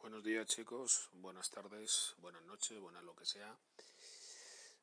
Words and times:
Buenos 0.00 0.24
días 0.24 0.46
chicos, 0.46 1.10
buenas 1.12 1.50
tardes, 1.50 2.14
buenas 2.22 2.42
noches, 2.44 2.80
buenas 2.80 3.04
lo 3.04 3.14
que 3.14 3.26
sea. 3.26 3.54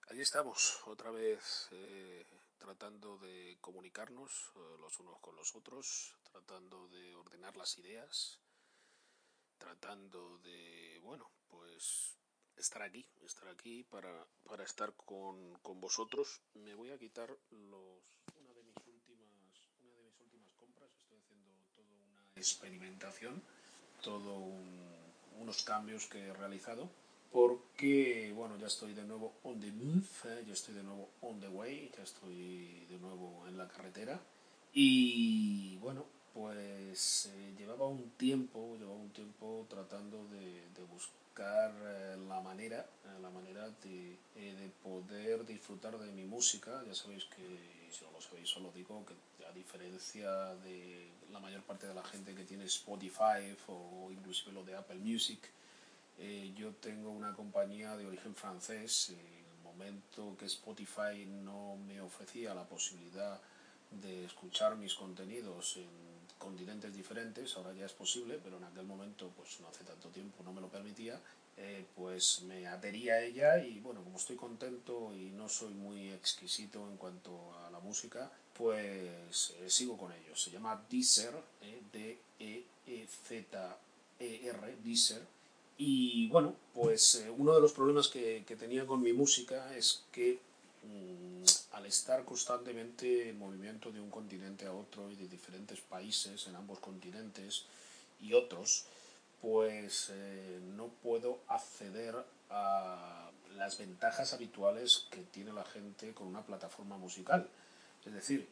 Allí 0.09 0.21
estamos, 0.21 0.79
otra 0.85 1.09
vez 1.09 1.69
eh, 1.71 2.23
tratando 2.59 3.17
de 3.17 3.57
comunicarnos 3.59 4.51
eh, 4.55 4.59
los 4.79 4.99
unos 4.99 5.19
con 5.19 5.35
los 5.35 5.55
otros, 5.55 6.15
tratando 6.31 6.87
de 6.89 7.15
ordenar 7.15 7.57
las 7.57 7.79
ideas, 7.79 8.39
tratando 9.57 10.37
de, 10.37 10.99
bueno, 11.01 11.31
pues 11.47 12.15
estar 12.55 12.83
aquí, 12.83 13.09
estar 13.21 13.47
aquí 13.47 13.83
para, 13.85 14.27
para 14.43 14.65
estar 14.65 14.93
con, 14.93 15.55
con 15.63 15.81
vosotros. 15.81 16.41
Me 16.53 16.75
voy 16.75 16.91
a 16.91 16.99
quitar 16.99 17.35
los, 17.49 18.03
una 18.35 18.53
de 18.53 18.63
mis 18.63 18.77
últimas, 18.85 19.71
una 19.81 19.95
de 19.95 20.03
mis 20.03 20.19
últimas 20.19 20.53
compras, 20.53 20.91
estoy 20.95 21.17
haciendo 21.17 21.49
toda 21.73 21.95
una 21.95 22.31
experimentación, 22.35 23.41
todo 24.03 24.35
un 24.35 24.96
unos 25.39 25.63
cambios 25.63 26.05
que 26.07 26.19
he 26.19 26.33
realizado 26.33 26.89
porque 27.31 28.31
bueno 28.35 28.57
ya 28.57 28.67
estoy 28.67 28.93
de 28.93 29.03
nuevo 29.03 29.33
on 29.43 29.59
the 29.59 29.71
move 29.71 30.07
eh, 30.25 30.43
ya 30.47 30.53
estoy 30.53 30.75
de 30.75 30.83
nuevo 30.83 31.09
on 31.21 31.39
the 31.39 31.47
way 31.49 31.91
ya 31.95 32.03
estoy 32.03 32.85
de 32.89 32.97
nuevo 32.99 33.45
en 33.47 33.57
la 33.57 33.67
carretera. 33.67 34.19
Y 34.73 35.77
bueno 35.77 36.05
pues 36.33 37.31
eh, 37.33 37.53
llevaba 37.57 37.87
un 37.87 38.11
tiempo 38.11 38.75
llevaba 38.77 38.97
un 38.97 39.09
tiempo 39.09 39.65
tratando 39.69 40.25
de, 40.27 40.69
de 40.75 40.83
buscar 40.91 41.73
eh, 41.83 42.17
la 42.27 42.41
manera 42.41 42.85
la 43.21 43.29
manera 43.29 43.67
de, 43.83 44.17
de, 44.35 44.69
poder 44.83 45.45
disfrutar 45.45 45.97
de 45.97 46.11
mi 46.11 46.25
música. 46.25 46.83
Ya 46.85 46.93
sabéis 46.93 47.25
que 47.25 47.43
si 47.91 48.05
no 48.05 48.11
lo 48.11 48.21
sabéis 48.21 48.49
solo 48.49 48.71
digo 48.71 49.03
que 49.05 49.13
diferencia 49.57 50.29
de 50.55 51.09
la 51.31 51.39
mayor 51.39 51.61
parte 51.63 51.87
de 51.87 51.93
la 51.93 52.03
gente 52.03 52.33
que 52.33 52.43
tiene 52.43 52.65
Spotify 52.65 53.55
o 53.67 54.09
inclusive 54.11 54.51
lo 54.53 54.63
de 54.63 54.75
Apple 54.75 54.99
Music, 54.99 55.39
eh, 56.19 56.51
yo 56.55 56.73
tengo 56.75 57.11
una 57.11 57.33
compañía 57.33 57.95
de 57.95 58.05
origen 58.05 58.35
francés. 58.35 59.09
En 59.09 59.19
el 59.19 59.63
momento 59.63 60.35
que 60.37 60.45
Spotify 60.45 61.25
no 61.25 61.77
me 61.87 62.01
ofrecía 62.01 62.53
la 62.53 62.63
posibilidad 62.63 63.39
de 63.91 64.25
escuchar 64.25 64.75
mis 64.75 64.93
contenidos 64.95 65.77
en 65.77 65.89
continentes 66.37 66.93
diferentes, 66.93 67.55
ahora 67.55 67.73
ya 67.73 67.85
es 67.85 67.93
posible, 67.93 68.39
pero 68.43 68.57
en 68.57 68.63
aquel 68.63 68.85
momento, 68.85 69.31
pues 69.35 69.59
no 69.59 69.67
hace 69.67 69.83
tanto 69.83 70.09
tiempo, 70.09 70.43
no 70.43 70.53
me 70.53 70.61
lo 70.61 70.69
permitía, 70.69 71.19
eh, 71.57 71.85
pues 71.95 72.43
me 72.43 72.67
adherí 72.67 73.09
a 73.09 73.21
ella 73.21 73.57
y 73.57 73.79
bueno, 73.79 74.03
como 74.03 74.17
estoy 74.17 74.35
contento 74.35 75.13
y 75.15 75.31
no 75.31 75.49
soy 75.49 75.73
muy 75.73 76.11
exquisito 76.11 76.87
en 76.87 76.97
cuanto 76.97 77.55
a 77.65 77.71
la 77.71 77.79
música, 77.79 78.31
pues 78.57 79.53
eh, 79.61 79.69
sigo 79.69 79.97
con 79.97 80.11
ellos. 80.11 80.41
Se 80.41 80.51
llama 80.51 80.83
Deezer, 80.89 81.33
eh, 81.61 81.81
D-E-E-Z-E-R, 81.93 82.65
Deezer. 84.83 85.21
Y 85.77 86.27
bueno, 86.29 86.55
pues 86.73 87.23
uno 87.37 87.53
de 87.53 87.61
los 87.61 87.71
problemas 87.71 88.07
que, 88.07 88.43
que, 88.47 88.55
tenía 88.55 88.87
con 88.87 89.01
mi 89.01 89.13
música 89.13 89.75
es 89.75 90.03
que 90.11 90.39
mmm, 90.83 91.43
al 91.73 91.85
estar 91.85 92.25
constantemente 92.25 93.29
en 93.29 93.37
movimiento 93.37 93.91
de 93.91 94.01
un 94.01 94.09
continente 94.09 94.65
a 94.65 94.73
otro 94.73 95.11
y 95.11 95.15
de 95.15 95.27
diferentes 95.27 95.79
países 95.81 96.47
en 96.47 96.55
ambos 96.55 96.79
continentes 96.79 97.65
y 98.19 98.33
otros, 98.33 98.85
pues 99.41 100.09
eh, 100.11 100.59
no 100.75 100.87
puedo 101.03 101.39
acceder 101.47 102.15
a 102.49 103.29
las 103.55 103.77
ventajas 103.77 104.33
habituales 104.33 105.07
que 105.11 105.21
tiene 105.21 105.53
la 105.53 105.65
gente 105.65 106.13
con 106.13 106.27
una 106.27 106.43
plataforma 106.43 106.97
musical. 106.97 107.47
Es 108.05 108.13
decir, 108.13 108.47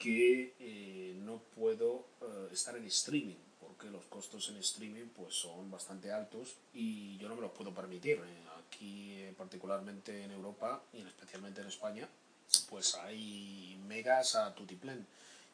que 0.00 0.54
eh, 0.58 1.14
no 1.18 1.42
puedo 1.54 2.06
eh, 2.22 2.48
estar 2.52 2.74
en 2.74 2.86
streaming, 2.86 3.36
porque 3.60 3.90
los 3.90 4.06
costos 4.06 4.48
en 4.48 4.56
streaming 4.56 5.06
pues, 5.14 5.34
son 5.34 5.70
bastante 5.70 6.10
altos 6.10 6.56
y 6.72 7.18
yo 7.18 7.28
no 7.28 7.36
me 7.36 7.42
los 7.42 7.52
puedo 7.52 7.72
permitir. 7.74 8.16
Eh. 8.16 8.48
Aquí, 8.66 9.26
particularmente 9.36 10.24
en 10.24 10.30
Europa 10.30 10.82
y 10.94 11.02
especialmente 11.02 11.60
en 11.60 11.66
España, 11.66 12.08
pues 12.70 12.94
hay 12.94 13.78
megas 13.86 14.36
a 14.36 14.54
tutiplén. 14.54 15.06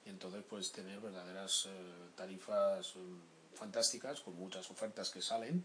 Y 0.05 0.11
entonces, 0.11 0.45
pues 0.49 0.71
tener 0.71 1.01
verdaderas 1.01 1.69
tarifas 2.15 2.95
fantásticas 3.55 4.21
con 4.21 4.37
muchas 4.37 4.71
ofertas 4.71 5.11
que 5.11 5.23
salen 5.23 5.65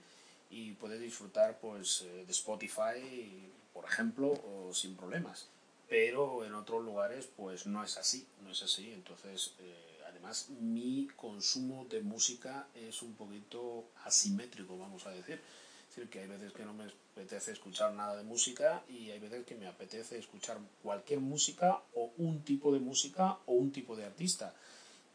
y 0.49 0.71
puedes 0.73 0.99
disfrutar 0.99 1.59
pues 1.59 2.03
de 2.03 2.31
Spotify 2.31 3.51
por 3.73 3.85
ejemplo 3.85 4.71
sin 4.73 4.95
problemas 4.95 5.49
pero 5.91 6.45
en 6.45 6.53
otros 6.53 6.85
lugares 6.85 7.27
pues 7.35 7.65
no 7.65 7.83
es 7.83 7.97
así 7.97 8.25
no 8.43 8.51
es 8.51 8.63
así. 8.63 8.91
Entonces 8.93 9.55
eh, 9.59 9.99
además 10.07 10.49
mi 10.61 11.09
consumo 11.17 11.85
de 11.89 12.01
música 12.01 12.67
es 12.73 13.01
un 13.01 13.13
poquito 13.15 13.89
asimétrico 14.05 14.77
vamos 14.77 15.05
a 15.05 15.11
decir. 15.11 15.41
Es 15.89 15.95
decir 15.97 16.09
que 16.09 16.19
hay 16.19 16.27
veces 16.27 16.53
que 16.53 16.63
no 16.63 16.73
me 16.73 16.85
apetece 16.85 17.51
escuchar 17.51 17.93
nada 17.93 18.15
de 18.15 18.23
música 18.23 18.85
y 18.87 19.11
hay 19.11 19.19
veces 19.19 19.45
que 19.45 19.55
me 19.55 19.67
apetece 19.67 20.17
escuchar 20.17 20.59
cualquier 20.81 21.19
música 21.19 21.81
o 21.93 22.13
un 22.17 22.41
tipo 22.43 22.71
de 22.71 22.79
música 22.79 23.39
o 23.45 23.53
un 23.55 23.73
tipo 23.73 23.97
de 23.97 24.05
artista. 24.05 24.55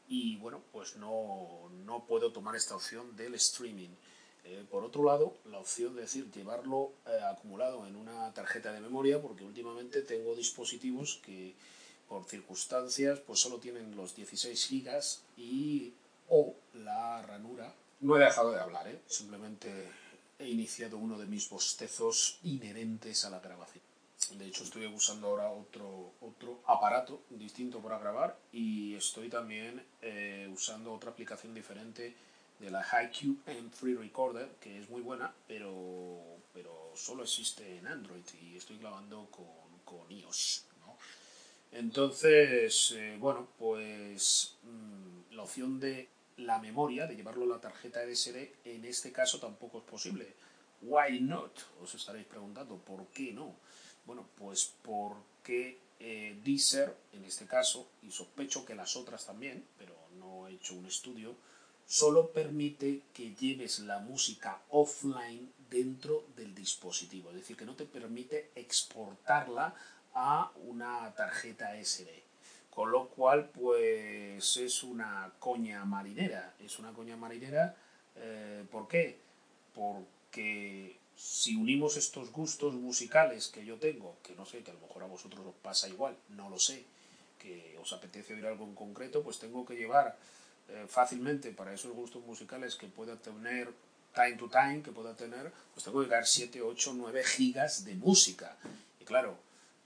Y 0.09 0.37
bueno, 0.37 0.61
pues 0.73 0.97
no, 0.97 1.71
no 1.87 2.05
puedo 2.05 2.33
tomar 2.33 2.55
esta 2.55 2.77
opción 2.77 3.17
del 3.17 3.35
streaming. 3.37 3.95
Eh, 4.49 4.65
por 4.71 4.85
otro 4.85 5.03
lado, 5.05 5.35
la 5.51 5.59
opción 5.59 5.95
de 5.97 6.03
decir 6.03 6.31
llevarlo 6.31 6.93
eh, 7.07 7.19
acumulado 7.29 7.87
en 7.87 7.97
una 7.97 8.33
tarjeta 8.33 8.73
de 8.73 8.81
memoria, 8.81 9.21
porque 9.21 9.45
últimamente 9.45 10.03
tengo 10.03 10.37
dispositivos 10.37 11.21
que 11.25 11.55
por 12.09 12.25
circunstancias 12.25 13.19
pues 13.27 13.41
solo 13.41 13.59
tienen 13.59 13.97
los 13.97 14.15
16 14.15 14.67
gigas 14.67 15.23
y 15.37 15.93
o 16.29 16.55
la 16.75 17.23
ranura. 17.23 17.75
No 18.01 18.17
he 18.17 18.21
dejado 18.21 18.53
de 18.53 18.61
hablar, 18.61 18.87
¿eh? 18.87 19.01
simplemente 19.09 19.69
he 20.39 20.49
iniciado 20.49 20.99
uno 20.99 21.19
de 21.19 21.27
mis 21.27 21.49
bostezos 21.49 22.39
inherentes 22.45 23.25
a 23.25 23.31
la 23.31 23.41
grabación. 23.41 23.83
De 24.39 24.47
hecho, 24.47 24.65
estoy 24.65 24.87
usando 24.87 25.29
ahora 25.29 25.51
otro, 25.51 26.13
otro 26.21 26.61
aparato 26.67 27.23
distinto 27.31 27.81
para 27.81 27.99
grabar 27.99 28.37
y 28.53 28.95
estoy 28.95 29.29
también 29.29 29.85
eh, 30.03 30.49
usando 30.53 30.93
otra 30.93 31.11
aplicación 31.11 31.55
diferente 31.55 32.15
de 32.59 32.71
la 32.71 32.83
HiQ 32.83 33.45
M3 33.47 33.99
Recorder, 33.99 34.49
que 34.61 34.79
es 34.79 34.89
muy 34.89 35.03
buena, 35.03 35.35
pero, 35.47 36.23
pero 36.55 36.93
solo 36.95 37.23
existe 37.23 37.79
en 37.79 37.87
Android 37.87 38.25
y 38.43 38.57
estoy 38.57 38.79
grabando 38.79 39.29
con, 39.31 39.47
con 39.85 40.11
iOS. 40.11 40.67
Entonces, 41.73 42.93
eh, 42.97 43.17
bueno, 43.19 43.49
pues 43.59 44.57
mmm, 44.63 45.35
la 45.35 45.43
opción 45.43 45.79
de 45.79 46.09
la 46.39 46.59
memoria, 46.59 47.07
de 47.07 47.17
llevarlo 47.17 47.45
a 47.45 47.57
la 47.57 47.61
tarjeta 47.61 48.01
SD, 48.03 48.55
en 48.65 48.85
este 48.85 49.13
caso 49.13 49.39
tampoco 49.39 49.79
es 49.79 49.85
posible. 49.85 50.35
Why 50.83 51.21
not? 51.21 51.53
Os 51.83 51.95
estaréis 51.95 52.27
preguntando, 52.27 52.77
¿por 52.79 53.07
qué 53.09 53.33
no? 53.33 53.57
Bueno, 54.07 54.27
pues 54.37 54.73
porque 54.83 55.79
eh, 55.99 56.39
Deezer, 56.45 56.97
en 57.13 57.25
este 57.25 57.47
caso, 57.47 57.89
y 58.03 58.11
sospecho 58.11 58.65
que 58.65 58.75
las 58.75 58.97
otras 58.97 59.27
también, 59.27 59.67
pero 59.79 59.95
no 60.19 60.47
he 60.47 60.53
hecho 60.53 60.75
un 60.75 60.87
estudio, 60.87 61.35
solo 61.87 62.31
permite 62.31 63.03
que 63.15 63.35
lleves 63.35 63.79
la 63.81 64.01
música 64.01 64.61
offline 64.71 65.51
dentro 65.71 66.25
del 66.37 66.55
dispositivo, 66.55 67.31
es 67.31 67.37
decir, 67.37 67.57
que 67.57 67.65
no 67.65 67.75
te 67.75 67.87
permite 67.87 68.51
exportarla 68.55 69.75
a 70.15 70.51
una 70.67 71.15
tarjeta 71.15 71.75
SD. 71.83 72.25
Con 72.71 72.91
lo 72.91 73.09
cual, 73.09 73.49
pues 73.51 74.57
es 74.59 74.83
una 74.83 75.33
coña 75.39 75.85
marinera. 75.87 76.55
Es 76.61 76.79
una 76.79 76.93
coña 76.93 77.17
marinera, 77.17 77.75
eh, 78.17 78.65
¿por 78.71 78.87
qué? 78.87 79.19
Porque 79.75 80.99
si 81.17 81.57
unimos 81.57 81.97
estos 81.97 82.31
gustos 82.31 82.75
musicales 82.75 83.49
que 83.49 83.65
yo 83.65 83.77
tengo, 83.77 84.17
que 84.23 84.35
no 84.35 84.45
sé, 84.45 84.63
que 84.63 84.71
a 84.71 84.75
lo 84.75 84.81
mejor 84.81 85.03
a 85.03 85.07
vosotros 85.07 85.47
os 85.47 85.55
pasa 85.55 85.89
igual, 85.89 86.17
no 86.29 86.51
lo 86.51 86.59
sé, 86.59 86.85
que 87.39 87.79
os 87.81 87.93
apetece 87.95 88.35
oír 88.35 88.47
algo 88.47 88.65
en 88.65 88.75
concreto, 88.75 89.23
pues 89.23 89.39
tengo 89.39 89.65
que 89.65 89.77
llevar 89.77 90.19
eh, 90.69 90.87
fácilmente 90.89 91.53
para 91.53 91.73
esos 91.73 91.93
gustos 91.93 92.25
musicales 92.25 92.75
que 92.77 92.87
pueda 92.89 93.17
tener 93.17 93.73
time 94.15 94.37
to 94.37 94.49
time, 94.49 94.83
que 94.83 94.93
pueda 94.93 95.15
tener, 95.15 95.53
pues 95.75 95.85
tengo 95.85 96.03
que 96.03 96.09
dar 96.09 96.27
7, 96.27 96.63
8, 96.63 96.95
9 96.95 97.23
gigas 97.25 97.85
de 97.85 97.95
música. 97.95 98.57
Y 99.01 99.05
claro, 99.05 99.39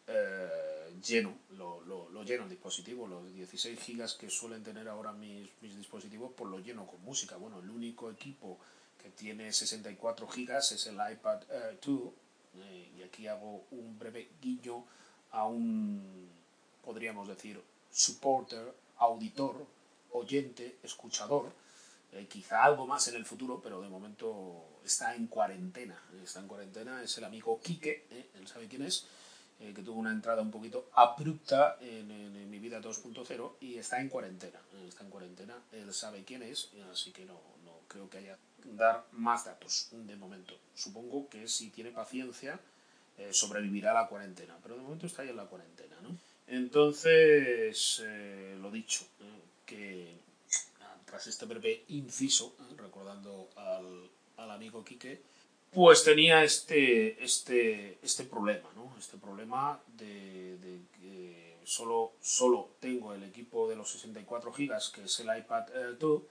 eh, 0.06 0.94
lleno, 1.04 1.34
lo, 1.50 1.80
lo, 1.84 2.22
lleno 2.22 2.44
el 2.44 2.50
dispositivo, 2.50 3.06
los 3.06 3.32
16 3.34 3.78
gigas 3.80 4.14
que 4.14 4.30
suelen 4.30 4.62
tener 4.62 4.88
ahora 4.88 5.12
mis, 5.12 5.48
mis 5.62 5.76
dispositivos, 5.76 6.32
pues 6.36 6.50
lo 6.50 6.60
lleno 6.60 6.86
con 6.86 7.02
música. 7.02 7.36
Bueno, 7.36 7.58
el 7.58 7.70
único 7.70 8.10
equipo 8.10 8.58
que 9.02 9.10
tiene 9.10 9.52
64 9.52 10.28
gigas 10.28 10.72
es 10.72 10.86
el 10.86 10.94
iPad 10.94 11.42
Air 11.50 11.78
2 11.84 12.00
eh, 12.56 12.92
y 12.98 13.02
aquí 13.02 13.26
hago 13.26 13.64
un 13.70 13.98
breve 13.98 14.28
guiño 14.40 14.84
a 15.30 15.46
un, 15.46 16.28
podríamos 16.84 17.28
decir, 17.28 17.60
supporter, 17.90 18.74
auditor, 18.98 19.66
oyente, 20.12 20.78
escuchador, 20.82 21.52
eh, 22.12 22.26
quizá 22.28 22.64
algo 22.64 22.86
más 22.86 23.06
en 23.08 23.14
el 23.14 23.24
futuro, 23.24 23.60
pero 23.62 23.80
de 23.80 23.88
momento 23.88 24.80
está 24.84 25.14
en 25.14 25.28
cuarentena. 25.28 25.96
Está 26.22 26.40
en 26.40 26.48
cuarentena, 26.48 27.02
es 27.02 27.16
el 27.18 27.24
amigo 27.24 27.60
Quique, 27.60 28.06
eh, 28.10 28.30
él 28.34 28.48
sabe 28.48 28.66
quién 28.66 28.82
es, 28.82 29.06
eh, 29.60 29.72
que 29.74 29.82
tuvo 29.82 30.00
una 30.00 30.10
entrada 30.10 30.42
un 30.42 30.50
poquito 30.50 30.90
abrupta 30.94 31.76
en, 31.80 32.50
mi 32.50 32.58
vida 32.58 32.80
2.0 32.80 33.58
y 33.60 33.76
está 33.76 34.00
en 34.00 34.08
cuarentena. 34.08 34.60
Está 34.88 35.04
en 35.04 35.10
cuarentena, 35.10 35.56
él 35.70 35.94
sabe 35.94 36.24
quién 36.24 36.42
es, 36.42 36.70
así 36.90 37.12
que 37.12 37.24
no, 37.24 37.40
no 37.64 37.78
creo 37.86 38.10
que 38.10 38.18
haya 38.18 38.36
dar 38.64 39.06
más 39.12 39.44
datos 39.44 39.88
de 39.92 40.16
momento. 40.16 40.58
Supongo 40.74 41.28
que 41.28 41.46
si 41.46 41.70
tiene 41.70 41.92
paciencia 41.92 42.58
sobrevivirá 43.30 43.90
a 43.90 44.02
la 44.02 44.08
cuarentena, 44.08 44.56
pero 44.62 44.76
de 44.76 44.82
momento 44.82 45.06
está 45.06 45.22
ahí 45.22 45.28
en 45.28 45.36
la 45.36 45.44
cuarentena. 45.44 45.94
¿no? 46.02 46.16
Entonces, 46.48 48.02
lo 48.60 48.70
dicho, 48.70 49.06
que 49.70 50.18
tras 51.04 51.26
este 51.28 51.46
breve 51.46 51.84
inciso, 51.88 52.56
recordando 52.76 53.48
al, 53.56 54.50
amigo 54.50 54.84
Quique, 54.84 55.22
pues 55.72 56.02
tenía 56.02 56.42
este, 56.42 57.22
este, 57.22 57.98
este 58.02 58.24
problema, 58.24 58.68
¿no? 58.74 58.92
Este 58.98 59.16
problema 59.16 59.80
de, 59.96 60.58
que 60.98 61.58
solo, 61.64 62.12
solo 62.20 62.70
tengo 62.80 63.14
el 63.14 63.22
equipo 63.22 63.68
de 63.68 63.76
los 63.76 63.90
64 63.92 64.52
GB, 64.52 64.92
que 64.92 65.04
es 65.04 65.20
el 65.20 65.38
iPad 65.38 65.68
Air 65.76 65.98
2, 65.98 66.22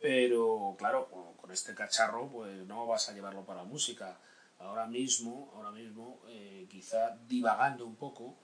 pero 0.00 0.76
claro, 0.78 1.08
con 1.36 1.50
este 1.50 1.74
cacharro 1.74 2.28
pues 2.28 2.66
no 2.66 2.86
vas 2.86 3.08
a 3.08 3.12
llevarlo 3.12 3.44
para 3.44 3.64
música. 3.64 4.18
Ahora 4.60 4.86
mismo, 4.86 5.52
ahora 5.54 5.70
mismo 5.70 6.20
eh, 6.28 6.66
quizá 6.70 7.16
divagando 7.28 7.84
un 7.84 7.96
poco, 7.96 8.34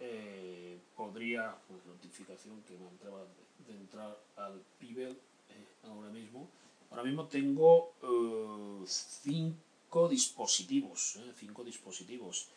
eh, 0.00 0.78
podría, 0.96 1.54
pues 1.68 1.84
notificación 1.86 2.62
que 2.62 2.76
me 2.78 2.88
entraba 2.88 3.24
de 3.66 3.74
entrar 3.74 4.18
al 4.36 4.60
Pibel 4.78 5.18
eh, 5.48 5.66
ahora 5.84 6.10
mismo, 6.10 6.48
ahora 6.90 7.04
mismo 7.04 7.26
tengo 7.26 7.94
cinco 8.86 10.08
dispositivos, 10.08 11.16
¿eh? 11.16 11.32
cinco 11.36 11.64
dispositivos. 11.64 12.48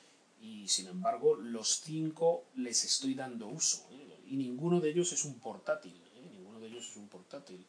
Y 0.41 0.67
sin 0.67 0.87
embargo, 0.87 1.35
los 1.35 1.81
cinco 1.81 2.43
les 2.55 2.83
estoy 2.83 3.15
dando 3.15 3.47
uso. 3.47 3.87
¿eh? 3.91 4.19
Y 4.27 4.37
ninguno 4.37 4.79
de 4.79 4.89
ellos 4.89 5.11
es 5.13 5.25
un 5.25 5.39
portátil. 5.39 5.95
¿eh? 6.15 6.29
Ninguno 6.31 6.59
de 6.59 6.67
ellos 6.67 6.87
es 6.89 6.97
un 6.97 7.07
portátil. 7.07 7.65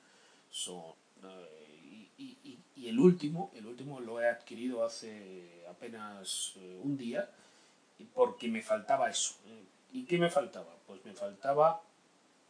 y, 2.18 2.58
el 2.86 2.98
último, 2.98 3.50
el 3.54 3.66
último 3.66 4.00
lo 4.00 4.20
he 4.20 4.28
adquirido 4.28 4.82
hace 4.82 5.62
apenas 5.68 6.54
un 6.82 6.96
día 6.96 7.30
porque 8.14 8.48
me 8.48 8.62
faltaba 8.62 9.10
eso. 9.10 9.34
¿Y 9.92 10.04
qué 10.04 10.16
me 10.16 10.30
faltaba? 10.30 10.74
Pues 10.86 11.04
me 11.04 11.12
faltaba 11.12 11.82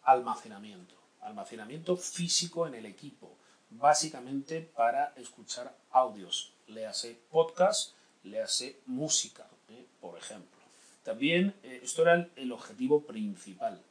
almacenamiento. 0.09 0.95
Almacenamiento 1.21 1.95
físico 1.97 2.67
en 2.67 2.75
el 2.75 2.87
equipo 2.87 3.37
básicamente 3.71 4.63
para 4.63 5.13
escuchar 5.17 5.77
audios, 5.91 6.55
léase 6.67 7.19
podcast, 7.31 7.93
léase 8.25 8.81
música, 8.87 9.47
¿eh? 9.69 9.85
por 10.01 10.17
ejemplo. 10.17 10.59
También 11.03 11.55
eh, 11.63 11.81
esto 11.83 12.03
era 12.03 12.27
el, 12.37 12.53
objetivo 12.53 13.03
principal 13.03 13.83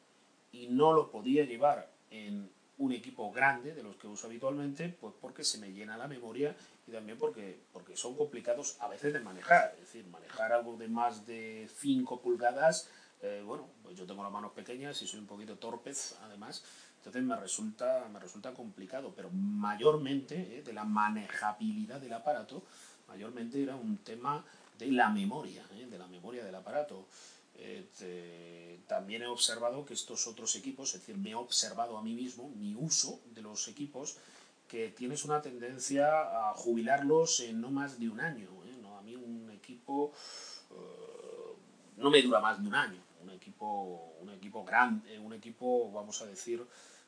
y 0.51 0.65
no 0.65 0.91
lo 0.91 1.11
podía 1.11 1.45
llevar 1.45 1.87
en 2.09 2.49
un 2.79 2.91
equipo 2.93 3.31
grande 3.31 3.75
de 3.75 3.83
los 3.83 3.95
que 3.97 4.07
uso 4.07 4.25
habitualmente, 4.25 4.89
pues 4.89 5.13
porque 5.21 5.43
se 5.43 5.59
me 5.59 5.71
llena 5.71 5.97
la 5.97 6.07
memoria 6.07 6.55
y 6.87 6.91
también 6.91 7.19
porque, 7.19 7.59
porque 7.73 7.95
son 7.95 8.15
complicados 8.15 8.77
a 8.79 8.87
veces 8.87 9.13
de 9.13 9.19
manejar. 9.19 9.75
Es 9.75 9.81
decir, 9.81 10.07
manejar 10.07 10.51
algo 10.51 10.77
de 10.77 10.87
más 10.87 11.27
de 11.27 11.69
5 11.77 12.21
pulgadas, 12.21 12.89
eh, 13.21 13.43
bueno, 13.45 13.67
pues 13.83 13.97
yo 13.97 14.05
tengo 14.05 14.23
las 14.23 14.31
manos 14.31 14.51
pequeñas 14.51 15.01
y 15.01 15.07
soy 15.07 15.19
un 15.19 15.27
poquito 15.27 15.57
torpez 15.57 16.15
además, 16.23 16.63
entonces 17.07 17.23
me 17.23 17.37
resulta, 17.37 18.05
me 18.11 18.19
resulta 18.19 18.53
complicado, 18.53 19.13
pero 19.15 19.29
mayormente 19.31 20.57
eh, 20.57 20.61
de 20.61 20.73
la 20.73 20.83
manejabilidad 20.83 22.01
del 22.01 22.11
aparato, 22.11 22.63
mayormente 23.07 23.63
era 23.63 23.77
un 23.77 23.99
tema 23.99 24.43
de 24.77 24.91
la 24.91 25.09
memoria, 25.09 25.63
eh, 25.77 25.87
de 25.89 25.97
la 25.97 26.07
memoria 26.07 26.43
del 26.43 26.53
aparato. 26.53 27.05
Eh, 27.55 28.81
también 28.87 29.23
he 29.23 29.27
observado 29.27 29.85
que 29.85 29.93
estos 29.93 30.27
otros 30.27 30.57
equipos, 30.57 30.93
es 30.93 30.99
decir, 30.99 31.17
me 31.17 31.29
he 31.29 31.35
observado 31.35 31.97
a 31.97 32.03
mí 32.03 32.13
mismo 32.13 32.49
mi 32.49 32.75
uso 32.75 33.21
de 33.33 33.41
los 33.41 33.69
equipos, 33.69 34.17
que 34.67 34.89
tienes 34.89 35.23
una 35.23 35.41
tendencia 35.41 36.49
a 36.49 36.53
jubilarlos 36.55 37.39
en 37.39 37.61
no 37.61 37.71
más 37.71 37.99
de 37.99 38.09
un 38.09 38.19
año. 38.19 38.49
No, 38.81 38.97
a 38.97 39.01
mí 39.01 39.15
un 39.15 39.49
equipo 39.49 40.11
no 41.95 42.09
me 42.09 42.21
dura 42.21 42.41
más 42.41 42.61
de 42.61 42.67
un 42.67 42.75
año. 42.75 43.06
Un 44.21 44.29
equipo, 44.29 44.63
grande, 44.65 45.19
un 45.19 45.33
equipo, 45.33 45.91
vamos 45.91 46.21
a 46.21 46.25
decir, 46.25 46.65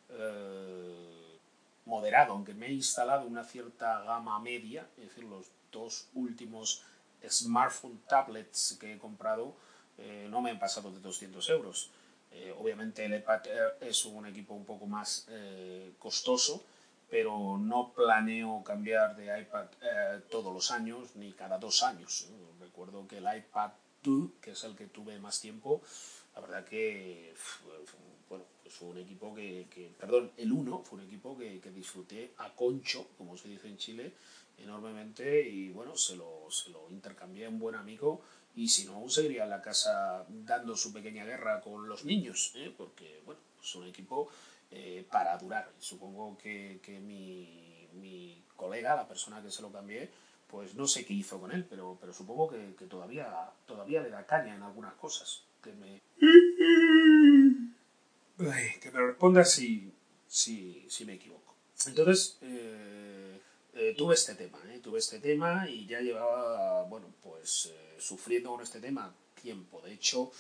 eh, 0.09 1.37
moderado, 1.85 2.33
aunque 2.33 2.53
me 2.53 2.67
he 2.67 2.73
instalado 2.73 3.25
una 3.27 3.43
cierta 3.43 4.01
gama 4.03 4.39
media, 4.39 4.87
es 4.97 5.09
decir, 5.09 5.23
los 5.23 5.47
dos 5.71 6.07
últimos 6.13 6.83
smartphone 7.27 7.99
tablets 8.07 8.77
que 8.79 8.93
he 8.93 8.97
comprado 8.97 9.53
eh, 9.97 10.27
no 10.29 10.41
me 10.41 10.51
han 10.51 10.59
pasado 10.59 10.91
de 10.91 10.99
200 10.99 11.49
euros. 11.49 11.91
Eh, 12.31 12.53
obviamente 12.57 13.03
el 13.03 13.15
iPad 13.15 13.41
es 13.81 14.05
un 14.05 14.25
equipo 14.27 14.53
un 14.53 14.65
poco 14.65 14.85
más 14.85 15.27
costoso, 15.97 16.63
pero 17.09 17.57
no 17.57 17.91
planeo 17.93 18.63
cambiar 18.63 19.15
de 19.15 19.41
iPad 19.41 19.67
todos 20.29 20.53
los 20.53 20.71
años 20.71 21.15
ni 21.15 21.33
cada 21.33 21.57
dos 21.57 21.83
años. 21.83 22.29
Recuerdo 22.59 23.07
que 23.07 23.17
el 23.17 23.27
iPad 23.35 23.71
2, 24.03 24.31
que 24.41 24.51
es 24.51 24.63
el 24.63 24.75
que 24.75 24.85
tuve 24.87 25.19
más 25.19 25.41
tiempo, 25.41 25.81
la 26.35 26.41
verdad 26.41 26.65
que 26.65 27.33
bueno, 28.29 28.45
pues 28.63 28.73
fue 28.73 28.89
un 28.89 28.97
equipo 28.99 29.33
que, 29.33 29.91
perdón, 29.99 30.31
el 30.37 30.51
1 30.51 30.83
fue 30.83 30.99
un 30.99 31.05
equipo 31.05 31.37
que, 31.37 31.59
disfruté 31.71 32.33
a 32.37 32.53
concho, 32.53 33.07
como 33.17 33.35
se 33.37 33.47
dice 33.47 33.67
en 33.67 33.77
Chile, 33.77 34.13
enormemente 34.57 35.47
y 35.47 35.69
bueno, 35.71 35.95
se 35.95 36.15
lo, 36.15 36.47
se 36.49 36.69
lo 36.69 36.87
intercambié 36.89 37.45
a 37.45 37.49
un 37.49 37.59
buen 37.59 37.75
amigo 37.75 38.21
y 38.55 38.67
si 38.67 38.85
no, 38.85 38.95
aún 38.95 39.09
seguiría 39.09 39.43
en 39.43 39.49
la 39.49 39.61
casa 39.61 40.25
dando 40.27 40.75
su 40.75 40.91
pequeña 40.91 41.25
guerra 41.25 41.61
con 41.61 41.87
los 41.87 42.03
niños, 42.05 42.51
¿eh? 42.55 42.73
porque 42.75 43.21
bueno, 43.25 43.41
es 43.61 43.75
un 43.75 43.87
equipo 43.87 44.29
eh, 44.71 45.05
para 45.09 45.37
durar. 45.37 45.71
Supongo 45.79 46.37
que, 46.37 46.79
mi, 47.01 47.87
mi, 47.93 48.43
colega, 48.55 48.95
la 48.95 49.07
persona 49.07 49.41
que 49.41 49.49
se 49.49 49.61
lo 49.61 49.71
cambié, 49.71 50.09
pues 50.47 50.75
no 50.75 50.85
sé 50.87 51.05
qué 51.05 51.13
hizo 51.13 51.39
con 51.39 51.51
él, 51.51 51.65
pero, 51.65 51.97
pero 52.01 52.13
supongo 52.13 52.49
que, 52.49 52.75
que 52.77 52.85
todavía, 52.85 53.49
todavía 53.65 54.01
le 54.01 54.09
da 54.09 54.25
caña 54.25 54.55
en 54.55 54.63
algunas 54.63 54.93
cosas. 54.95 55.43
Que 55.63 55.71
me 55.73 56.01
que 58.81 58.91
me 58.91 58.99
responda 58.99 59.43
si, 59.43 59.91
si, 60.27 60.85
si 60.87 61.05
me 61.05 61.13
equivoco. 61.13 61.55
Entonces, 61.85 62.37
eh, 62.41 63.39
eh, 63.73 63.95
tuve 63.97 64.15
este 64.15 64.35
tema, 64.35 64.59
eh, 64.69 64.79
tuve 64.81 64.99
este 64.99 65.19
tema 65.19 65.69
y 65.69 65.85
ya 65.85 66.01
llevaba, 66.01 66.83
bueno, 66.83 67.07
pues 67.21 67.71
sufriendo 67.97 68.51
con 68.51 68.61
este 68.61 68.79
tema 68.79 69.13
tiempo. 69.41 69.81
De 69.81 69.93
hecho, 69.93 70.31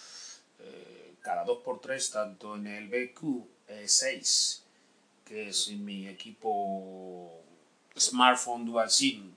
cada 1.21 1.45
2x3, 1.45 2.11
tanto 2.11 2.55
en 2.55 2.67
el 2.67 2.89
BQ6, 2.89 4.61
que 5.25 5.49
es 5.49 5.69
mi 5.71 6.07
equipo 6.07 7.43
smartphone 7.97 8.65
dual 8.65 8.89
SIM, 8.89 9.33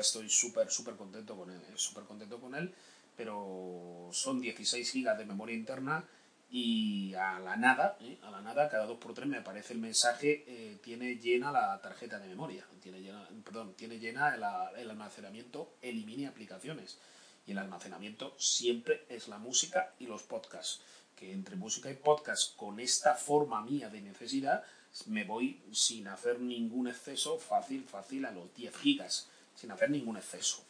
estoy 0.00 0.28
súper, 0.28 0.70
súper 0.70 0.96
contento 0.96 1.36
con 1.36 1.50
él, 1.50 1.60
súper 1.76 2.04
contento 2.04 2.40
con 2.40 2.54
él, 2.54 2.72
pero 3.16 4.08
son 4.12 4.40
16 4.40 4.92
GB 4.94 5.16
de 5.16 5.24
memoria 5.24 5.54
interna 5.54 6.04
y 6.48 7.14
a 7.14 7.40
la 7.40 7.56
nada, 7.56 7.96
¿eh? 8.00 8.18
a 8.22 8.30
la 8.30 8.40
nada, 8.40 8.68
cada 8.68 8.86
2x3 8.86 9.24
me 9.26 9.38
aparece 9.38 9.72
el 9.72 9.80
mensaje, 9.80 10.44
eh, 10.46 10.78
tiene 10.82 11.16
llena 11.16 11.50
la 11.50 11.80
tarjeta 11.80 12.18
de 12.18 12.28
memoria, 12.28 12.64
tiene 12.80 13.00
llena, 13.00 13.28
perdón, 13.44 13.74
tiene 13.74 13.98
llena 13.98 14.34
el, 14.34 14.90
almacenamiento, 14.90 15.74
elimine 15.82 16.28
aplicaciones. 16.28 16.98
Y 17.46 17.52
el 17.52 17.58
almacenamiento 17.58 18.34
siempre 18.38 19.06
es 19.08 19.28
la 19.28 19.38
música 19.38 19.92
y 19.98 20.06
los 20.06 20.22
podcasts. 20.22 20.82
Que 21.16 21.32
entre 21.32 21.56
música 21.56 21.90
y 21.90 21.94
podcast, 21.94 22.56
con 22.56 22.78
esta 22.78 23.14
forma 23.14 23.62
mía 23.62 23.88
de 23.88 24.00
necesidad, 24.00 24.64
me 25.06 25.24
voy 25.24 25.62
sin 25.72 26.08
hacer 26.08 26.40
ningún 26.40 26.88
exceso, 26.88 27.38
fácil, 27.38 27.84
fácil, 27.84 28.24
a 28.26 28.32
los 28.32 28.54
10 28.54 28.76
gigas, 28.76 29.28
sin 29.54 29.70
hacer 29.70 29.90
ningún 29.90 30.16
exceso. 30.16 30.62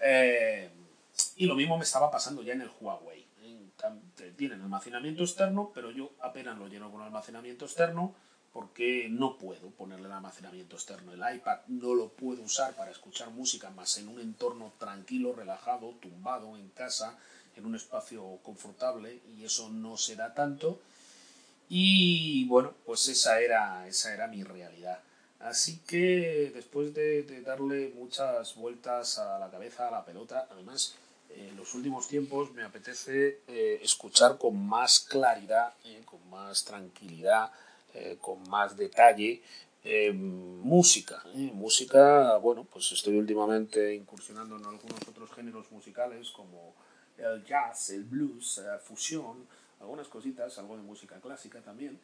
Eh, 0.00 0.70
y 1.36 1.46
lo 1.46 1.54
mismo 1.54 1.76
me 1.76 1.84
estaba 1.84 2.10
pasando 2.10 2.42
ya 2.42 2.52
en 2.52 2.62
el 2.62 2.70
Huawei 2.80 3.27
tienen 4.36 4.62
almacenamiento 4.62 5.22
externo, 5.22 5.70
pero 5.74 5.90
yo 5.90 6.12
apenas 6.20 6.58
lo 6.58 6.68
lleno 6.68 6.90
con 6.90 7.02
almacenamiento 7.02 7.64
externo 7.64 8.14
porque 8.52 9.08
no 9.10 9.38
puedo 9.38 9.70
ponerle 9.70 10.06
el 10.06 10.12
almacenamiento 10.12 10.76
externo. 10.76 11.12
El 11.12 11.36
iPad 11.36 11.58
no 11.68 11.94
lo 11.94 12.08
puedo 12.08 12.42
usar 12.42 12.74
para 12.74 12.90
escuchar 12.90 13.30
música 13.30 13.70
más 13.70 13.98
en 13.98 14.08
un 14.08 14.20
entorno 14.20 14.72
tranquilo, 14.78 15.32
relajado, 15.32 15.90
tumbado 16.00 16.56
en 16.56 16.68
casa, 16.70 17.18
en 17.56 17.66
un 17.66 17.76
espacio 17.76 18.38
confortable 18.42 19.20
y 19.36 19.44
eso 19.44 19.68
no 19.68 19.96
se 19.96 20.16
da 20.16 20.34
tanto. 20.34 20.80
Y 21.68 22.46
bueno, 22.46 22.72
pues 22.86 23.08
esa 23.08 23.40
era, 23.40 23.86
esa 23.86 24.14
era 24.14 24.26
mi 24.26 24.42
realidad. 24.42 25.00
Así 25.40 25.78
que 25.86 26.50
después 26.52 26.94
de, 26.94 27.22
de 27.22 27.42
darle 27.42 27.92
muchas 27.94 28.56
vueltas 28.56 29.18
a 29.18 29.38
la 29.38 29.50
cabeza, 29.50 29.88
a 29.88 29.90
la 29.90 30.04
pelota, 30.04 30.48
además 30.50 30.96
en 31.30 31.56
los 31.56 31.74
últimos 31.74 32.08
tiempos 32.08 32.52
me 32.52 32.62
apetece 32.62 33.40
eh, 33.46 33.80
escuchar 33.82 34.38
con 34.38 34.66
más 34.66 35.00
claridad, 35.00 35.74
eh, 35.84 36.02
con 36.04 36.28
más 36.30 36.64
tranquilidad, 36.64 37.50
eh, 37.94 38.18
con 38.20 38.48
más 38.48 38.76
detalle 38.76 39.42
música. 40.12 41.22
Música, 41.54 42.36
bueno, 42.38 42.64
pues 42.64 42.92
estoy 42.92 43.16
últimamente 43.16 43.94
incursionando 43.94 44.56
en 44.58 44.66
algunos 44.66 45.00
otros 45.08 45.32
géneros 45.32 45.70
musicales 45.70 46.30
como 46.30 46.74
el 47.16 47.42
jazz, 47.46 47.90
el 47.90 48.04
blues, 48.04 48.60
la 48.62 48.78
fusión, 48.78 49.46
algunas 49.80 50.08
cositas, 50.08 50.58
algo 50.58 50.76
de 50.76 50.82
música 50.82 51.18
clásica 51.20 51.62
también. 51.62 51.98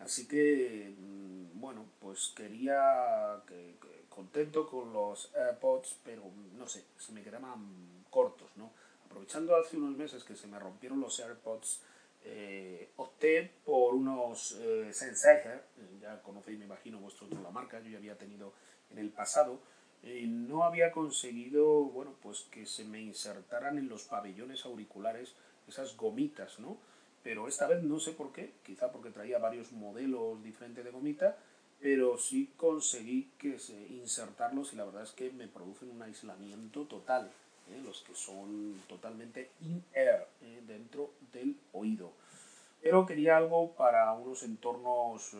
Así 0.00 0.26
que, 0.26 0.94
mm, 0.98 1.58
bueno, 1.60 1.86
pues 2.00 2.32
quería 2.36 3.42
que 3.46 3.76
contento 4.20 4.68
con 4.68 4.92
los 4.92 5.34
AirPods, 5.34 5.96
pero 6.04 6.22
no 6.58 6.68
sé, 6.68 6.84
se 6.98 7.12
me 7.12 7.22
quedaban 7.22 8.04
cortos, 8.10 8.50
¿no? 8.56 8.70
Aprovechando 9.06 9.56
hace 9.56 9.78
unos 9.78 9.96
meses 9.96 10.24
que 10.24 10.36
se 10.36 10.46
me 10.46 10.58
rompieron 10.58 11.00
los 11.00 11.18
AirPods, 11.20 11.80
eh, 12.24 12.90
opté 12.96 13.50
por 13.64 13.94
unos 13.94 14.52
eh, 14.60 14.90
Sennheiser, 14.92 15.64
ya 16.02 16.20
conocéis, 16.20 16.58
me 16.58 16.66
imagino, 16.66 16.98
vosotros 16.98 17.40
la 17.42 17.50
marca, 17.50 17.80
yo 17.80 17.88
ya 17.88 17.96
había 17.96 18.18
tenido 18.18 18.52
en 18.90 18.98
el 18.98 19.08
pasado, 19.08 19.58
y 20.02 20.26
no 20.26 20.64
había 20.64 20.92
conseguido, 20.92 21.84
bueno, 21.84 22.12
pues 22.22 22.42
que 22.50 22.66
se 22.66 22.84
me 22.84 23.00
insertaran 23.00 23.78
en 23.78 23.88
los 23.88 24.04
pabellones 24.04 24.66
auriculares 24.66 25.34
esas 25.66 25.96
gomitas, 25.96 26.58
¿no? 26.58 26.76
Pero 27.22 27.48
esta 27.48 27.66
vez 27.66 27.82
no 27.82 27.98
sé 27.98 28.12
por 28.12 28.32
qué, 28.32 28.52
quizá 28.64 28.92
porque 28.92 29.10
traía 29.10 29.38
varios 29.38 29.72
modelos 29.72 30.42
diferentes 30.42 30.84
de 30.84 30.90
gomita, 30.90 31.38
pero 31.80 32.18
sí 32.18 32.52
conseguí 32.56 33.30
que 33.38 33.58
se, 33.58 33.74
insertarlos 33.88 34.72
y 34.72 34.76
la 34.76 34.84
verdad 34.84 35.02
es 35.02 35.12
que 35.12 35.30
me 35.30 35.48
producen 35.48 35.90
un 35.90 36.02
aislamiento 36.02 36.84
total, 36.84 37.30
¿eh? 37.70 37.80
los 37.82 38.02
que 38.02 38.14
son 38.14 38.80
totalmente 38.86 39.50
in-air, 39.62 40.26
¿eh? 40.42 40.62
dentro 40.66 41.10
del 41.32 41.56
oído. 41.72 42.12
Pero 42.82 43.06
quería 43.06 43.36
algo 43.36 43.72
para 43.72 44.12
unos 44.12 44.42
entornos 44.42 45.32
eh, 45.34 45.36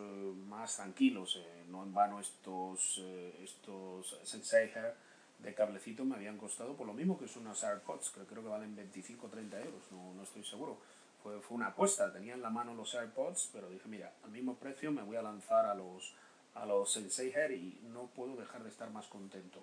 más 0.47 0.75
tranquilos, 0.75 1.39
no 1.69 1.83
en 1.83 1.93
vano 1.93 2.19
estos, 2.19 3.01
estos 3.43 4.17
Sennheiser 4.23 4.95
de 5.39 5.53
cablecito 5.55 6.05
me 6.05 6.15
habían 6.15 6.37
costado 6.37 6.75
por 6.75 6.85
lo 6.85 6.93
mismo 6.93 7.17
que 7.17 7.27
son 7.27 7.43
unas 7.43 7.63
AirPods, 7.63 8.11
que 8.11 8.21
creo 8.21 8.43
que 8.43 8.49
valen 8.49 8.75
25 8.75 9.25
o 9.25 9.29
30 9.29 9.59
euros, 9.59 9.81
no, 9.91 10.13
no 10.13 10.23
estoy 10.23 10.43
seguro. 10.43 10.77
Fue, 11.23 11.39
fue, 11.39 11.55
una 11.55 11.67
apuesta, 11.67 12.11
tenía 12.11 12.33
en 12.33 12.41
la 12.41 12.49
mano 12.49 12.73
los 12.73 12.93
AirPods, 12.95 13.49
pero 13.53 13.69
dije, 13.69 13.87
mira, 13.87 14.11
al 14.23 14.31
mismo 14.31 14.55
precio 14.55 14.91
me 14.91 15.03
voy 15.03 15.17
a 15.17 15.21
lanzar 15.21 15.65
a 15.65 15.75
los, 15.75 16.15
a 16.55 16.65
los 16.65 16.91
Sennheiser 16.91 17.51
y 17.51 17.79
no 17.93 18.07
puedo 18.07 18.35
dejar 18.35 18.63
de 18.63 18.69
estar 18.69 18.89
más 18.91 19.07
contento. 19.07 19.59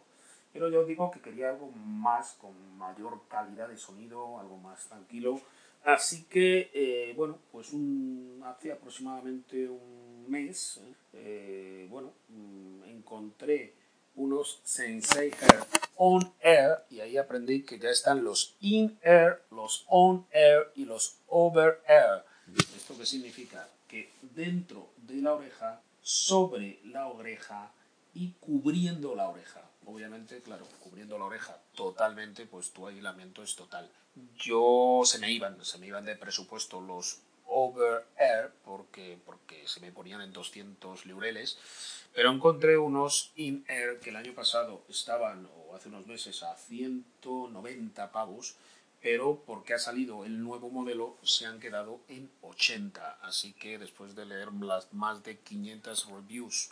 Pero 0.53 0.71
yo 0.71 0.85
digo 0.85 1.11
que 1.11 1.21
quería 1.21 1.51
algo 1.51 1.71
más, 1.71 2.35
con 2.41 2.77
mayor 2.79 3.21
calidad 3.29 3.69
de 3.69 3.77
sonido, 3.77 4.39
algo 4.39 4.57
más 4.57 4.87
tranquilo. 4.87 5.41
Así 5.85 6.25
que, 6.25 6.71
eh, 6.75 7.13
bueno, 7.17 7.39
pues 7.53 7.73
un, 7.73 8.43
hace 8.45 8.73
aproximadamente 8.73 9.69
un 9.69 10.27
mes, 10.29 10.81
eh, 11.13 11.87
bueno, 11.91 12.13
mm, 12.29 12.85
encontré 12.85 13.75
unos 14.17 14.61
Sennheiser 14.65 15.61
On 15.97 16.33
Air 16.41 16.85
y 16.91 17.01
ahí 17.01 17.17
aprendí 17.17 17.63
que 17.63 17.79
ya 17.79 17.91
están 17.91 18.25
los 18.25 18.57
In 18.61 18.99
Air, 19.03 19.43
los 19.51 19.85
On 19.89 20.27
Air 20.33 20.73
y 20.75 20.85
los 20.85 21.19
Over 21.29 21.81
Air. 21.87 22.25
¿Esto 22.77 22.97
qué 22.99 23.07
significa? 23.07 23.69
Que 23.87 24.11
dentro 24.35 24.91
de 24.97 25.23
la 25.23 25.35
oreja 25.35 25.81
sobre 26.09 26.81
la 26.85 27.07
oreja 27.09 27.71
y 28.15 28.33
cubriendo 28.41 29.15
la 29.15 29.29
oreja. 29.29 29.61
Obviamente, 29.85 30.41
claro, 30.41 30.67
cubriendo 30.81 31.19
la 31.19 31.27
oreja 31.27 31.61
totalmente, 31.75 32.47
pues 32.47 32.73
tu 32.73 32.87
aislamiento 32.87 33.43
es 33.43 33.55
total. 33.55 33.91
Yo 34.39 35.03
se 35.05 35.19
me 35.19 35.31
iban, 35.31 35.63
se 35.63 35.77
me 35.77 35.87
iban 35.87 36.07
de 36.07 36.17
presupuesto 36.17 36.81
los 36.81 37.21
over 37.45 38.07
air 38.17 38.51
porque, 38.65 39.19
porque 39.27 39.69
se 39.69 39.81
me 39.81 39.93
ponían 39.93 40.23
en 40.23 40.33
200 40.33 41.05
liureles, 41.05 41.59
pero 42.15 42.33
encontré 42.33 42.79
unos 42.79 43.33
in 43.37 43.67
air 43.69 44.01
que 44.01 44.09
el 44.09 44.17
año 44.17 44.35
pasado 44.35 44.85
estaban, 44.89 45.47
o 45.59 45.77
hace 45.77 45.91
unos 45.91 46.07
meses, 46.07 46.43
a 46.43 46.57
190 46.57 48.13
pavos 48.13 48.57
pero 49.11 49.43
porque 49.47 49.73
ha 49.73 49.79
salido 49.79 50.27
el 50.27 50.43
nuevo 50.43 50.69
modelo 50.69 51.17
se 51.23 51.47
han 51.47 51.61
quedado 51.61 52.01
en 52.09 52.31
80. 52.43 53.21
Así 53.23 53.55
que 53.55 53.79
después 53.79 54.15
de 54.15 54.27
leer 54.27 54.53
las 54.53 54.93
más 54.93 55.25
de 55.25 55.39
500 55.39 56.11
reviews 56.11 56.71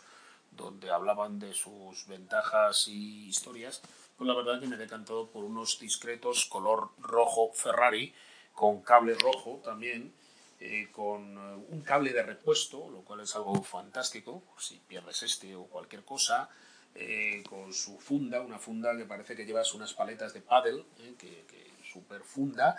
donde 0.51 0.91
hablaban 0.91 1.39
de 1.39 1.55
sus 1.55 2.05
ventajas 2.05 2.87
y 2.89 3.27
historias, 3.27 3.81
pues 4.15 4.27
la 4.27 4.35
verdad 4.35 4.59
que 4.59 4.67
me 4.67 4.75
he 4.75 4.77
decantado 4.77 5.31
por 5.31 5.45
unos 5.45 5.79
discretos 5.79 6.45
color 6.45 6.91
rojo 6.99 7.51
Ferrari, 7.53 8.13
con 8.53 8.83
cable 8.83 9.15
rojo 9.15 9.59
también, 9.63 10.13
eh, 10.59 10.89
con 10.91 11.37
eh, 11.39 11.65
un 11.69 11.81
cable 11.81 12.13
de 12.13 12.21
repuesto, 12.21 12.87
lo 12.91 13.01
cual 13.01 13.21
es 13.21 13.35
algo 13.35 13.63
fantástico, 13.63 14.43
si 14.59 14.75
pierdes 14.87 15.23
este 15.23 15.55
o 15.55 15.63
cualquier 15.63 16.05
cosa, 16.05 16.51
eh, 16.93 17.41
con 17.49 17.73
su 17.73 17.97
funda, 17.97 18.41
una 18.41 18.59
funda 18.59 18.95
que 18.95 19.05
parece 19.05 19.35
que 19.35 19.47
llevas 19.47 19.73
unas 19.73 19.95
paletas 19.95 20.35
de 20.35 20.41
paddle, 20.41 20.85
que 21.17 21.66
súper 21.91 22.21
funda 22.21 22.75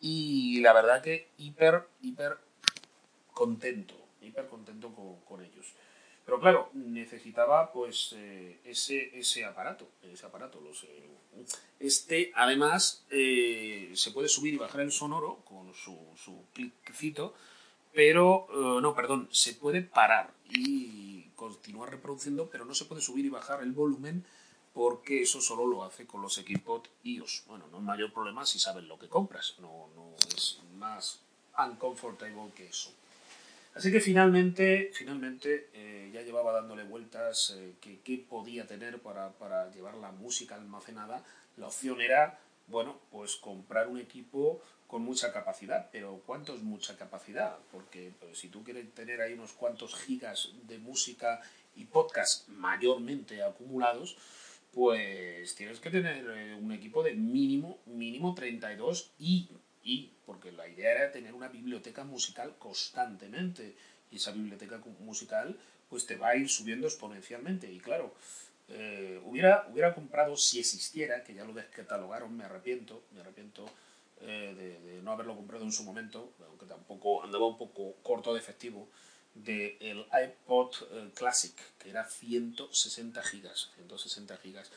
y 0.00 0.60
la 0.60 0.72
verdad 0.72 1.02
que 1.02 1.28
hiper, 1.38 1.88
hiper 2.02 2.36
contento, 3.32 3.94
hiper 4.20 4.46
contento 4.48 4.92
con, 5.26 5.42
ellos. 5.42 5.72
Pero 6.24 6.40
claro, 6.40 6.70
necesitaba 6.74 7.72
pues 7.72 8.14
eh, 8.16 8.60
ese, 8.64 9.18
ese 9.18 9.44
aparato, 9.44 9.88
ese 10.02 10.26
aparato, 10.26 10.60
los, 10.60 10.86
este 11.80 12.32
además 12.34 13.04
eh, 13.10 13.92
se 13.94 14.10
puede 14.10 14.28
subir 14.28 14.54
y 14.54 14.58
bajar 14.58 14.80
el 14.80 14.92
sonoro 14.92 15.40
con 15.44 15.74
su, 15.74 15.98
su 16.16 16.44
cliccito, 16.52 17.34
pero 17.92 18.46
eh, 18.50 18.80
no, 18.80 18.94
perdón, 18.94 19.28
se 19.30 19.54
puede 19.54 19.82
parar 19.82 20.32
y 20.50 21.28
continuar 21.34 21.90
reproduciendo, 21.90 22.48
pero 22.50 22.64
no 22.64 22.74
se 22.74 22.84
puede 22.84 23.00
subir 23.00 23.24
y 23.24 23.30
bajar 23.30 23.62
el 23.62 23.72
volumen 23.72 24.24
porque 24.74 25.22
eso 25.22 25.40
solo 25.40 25.66
lo 25.66 25.84
hace 25.84 26.04
con 26.04 26.20
los 26.20 26.36
equipos 26.36 26.82
iOS. 27.04 27.44
Bueno, 27.46 27.66
no 27.70 27.78
es 27.78 27.84
mayor 27.84 28.12
problema 28.12 28.44
si 28.44 28.58
sabes 28.58 28.84
lo 28.84 28.98
que 28.98 29.08
compras, 29.08 29.54
no, 29.60 29.88
no 29.94 30.14
es 30.36 30.60
más 30.74 31.20
uncomfortable 31.56 32.52
que 32.54 32.66
eso. 32.66 32.92
Así 33.74 33.90
que 33.90 34.00
finalmente, 34.00 34.90
finalmente 34.92 35.70
eh, 35.72 36.10
ya 36.12 36.22
llevaba 36.22 36.52
dándole 36.52 36.84
vueltas 36.84 37.54
eh, 37.56 37.74
que 37.80 38.18
podía 38.18 38.66
tener 38.66 39.00
para, 39.00 39.30
para, 39.32 39.70
llevar 39.72 39.94
la 39.94 40.12
música 40.12 40.54
almacenada. 40.54 41.24
La 41.56 41.66
opción 41.66 42.00
era, 42.00 42.38
bueno, 42.68 43.00
pues 43.10 43.34
comprar 43.36 43.88
un 43.88 43.98
equipo 43.98 44.60
con 44.86 45.02
mucha 45.02 45.32
capacidad. 45.32 45.88
Pero 45.90 46.22
¿cuánto 46.24 46.54
es 46.54 46.62
mucha 46.62 46.96
capacidad? 46.96 47.58
Porque 47.72 48.12
pues, 48.20 48.38
si 48.38 48.48
tú 48.48 48.62
quieres 48.62 48.92
tener 48.94 49.20
ahí 49.20 49.32
unos 49.32 49.52
cuantos 49.52 49.96
gigas 49.96 50.50
de 50.68 50.78
música 50.78 51.40
y 51.74 51.84
podcast 51.86 52.48
mayormente 52.50 53.42
acumulados, 53.42 54.16
pues 54.74 55.54
tienes 55.54 55.80
que 55.80 55.90
tener 55.90 56.26
eh, 56.36 56.54
un 56.54 56.72
equipo 56.72 57.02
de 57.02 57.14
mínimo, 57.14 57.78
mínimo 57.86 58.34
32 58.34 59.12
y, 59.18 59.48
y, 59.82 60.12
porque 60.26 60.52
la 60.52 60.68
idea 60.68 60.92
era 60.92 61.12
tener 61.12 61.34
una 61.34 61.48
biblioteca 61.48 62.04
musical 62.04 62.56
constantemente. 62.58 63.74
Y 64.10 64.16
esa 64.16 64.32
biblioteca 64.32 64.80
musical 65.00 65.56
pues 65.88 66.06
te 66.06 66.16
va 66.16 66.30
a 66.30 66.36
ir 66.36 66.48
subiendo 66.48 66.86
exponencialmente. 66.86 67.70
Y 67.70 67.78
claro, 67.78 68.14
eh, 68.68 69.20
hubiera, 69.24 69.68
hubiera 69.70 69.94
comprado 69.94 70.36
si 70.36 70.58
existiera, 70.58 71.22
que 71.22 71.34
ya 71.34 71.44
lo 71.44 71.52
descatalogaron, 71.52 72.36
me 72.36 72.44
arrepiento, 72.44 73.02
me 73.12 73.20
arrepiento 73.20 73.66
eh, 74.20 74.54
de, 74.56 74.92
de, 74.92 75.02
no 75.02 75.12
haberlo 75.12 75.36
comprado 75.36 75.64
en 75.64 75.72
su 75.72 75.84
momento, 75.84 76.32
aunque 76.48 76.66
tampoco 76.66 77.22
andaba 77.22 77.46
un 77.46 77.58
poco 77.58 77.94
corto 78.02 78.32
de 78.32 78.40
efectivo, 78.40 78.88
del 79.34 80.06
iPod 80.12 80.74
eh, 80.92 81.10
Classic, 81.14 81.54
que 81.78 81.90
era 81.90 82.08
160 82.08 83.22
gigas. 83.22 83.70
160 83.76 84.36
gigas. 84.38 84.70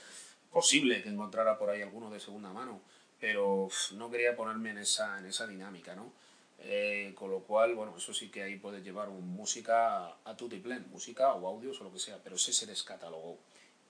Posible 0.52 1.04
que 1.04 1.10
encontrara 1.10 1.58
por 1.58 1.70
ahí 1.70 1.82
alguno 1.82 2.10
de 2.10 2.20
segunda 2.20 2.52
mano, 2.52 2.82
pero 3.20 3.70
no 3.94 4.10
quería 4.10 4.36
ponerme 4.36 4.72
en 4.72 4.80
esa, 4.80 5.20
en 5.20 5.26
esa 5.26 5.48
dinámica, 5.48 5.96
¿no? 5.96 6.12
Eh, 6.60 7.14
con 7.16 7.30
lo 7.30 7.42
cual, 7.42 7.76
bueno, 7.76 7.96
eso 7.96 8.14
sí 8.14 8.30
que 8.30 8.42
ahí 8.42 8.58
puedes 8.58 8.84
llevar 8.84 9.10
música 9.10 10.08
a 10.08 10.36
tutiplén, 10.36 10.90
música 10.90 11.34
o 11.34 11.48
audios 11.48 11.80
o 11.80 11.84
lo 11.84 11.94
que 11.94 12.00
sea, 12.00 12.18
pero 12.24 12.36
ese 12.36 12.52
se 12.52 12.66
descatalogó. 12.66 13.38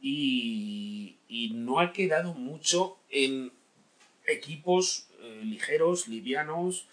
Y, 0.02 1.18
y 1.30 1.52
no 1.54 1.80
ha 1.80 1.94
quedado 1.94 2.34
mucho 2.34 2.98
en 3.10 3.54
equipos 4.26 5.08
eh, 5.22 5.42
ligeros, 5.44 6.08
livianos, 6.08 6.88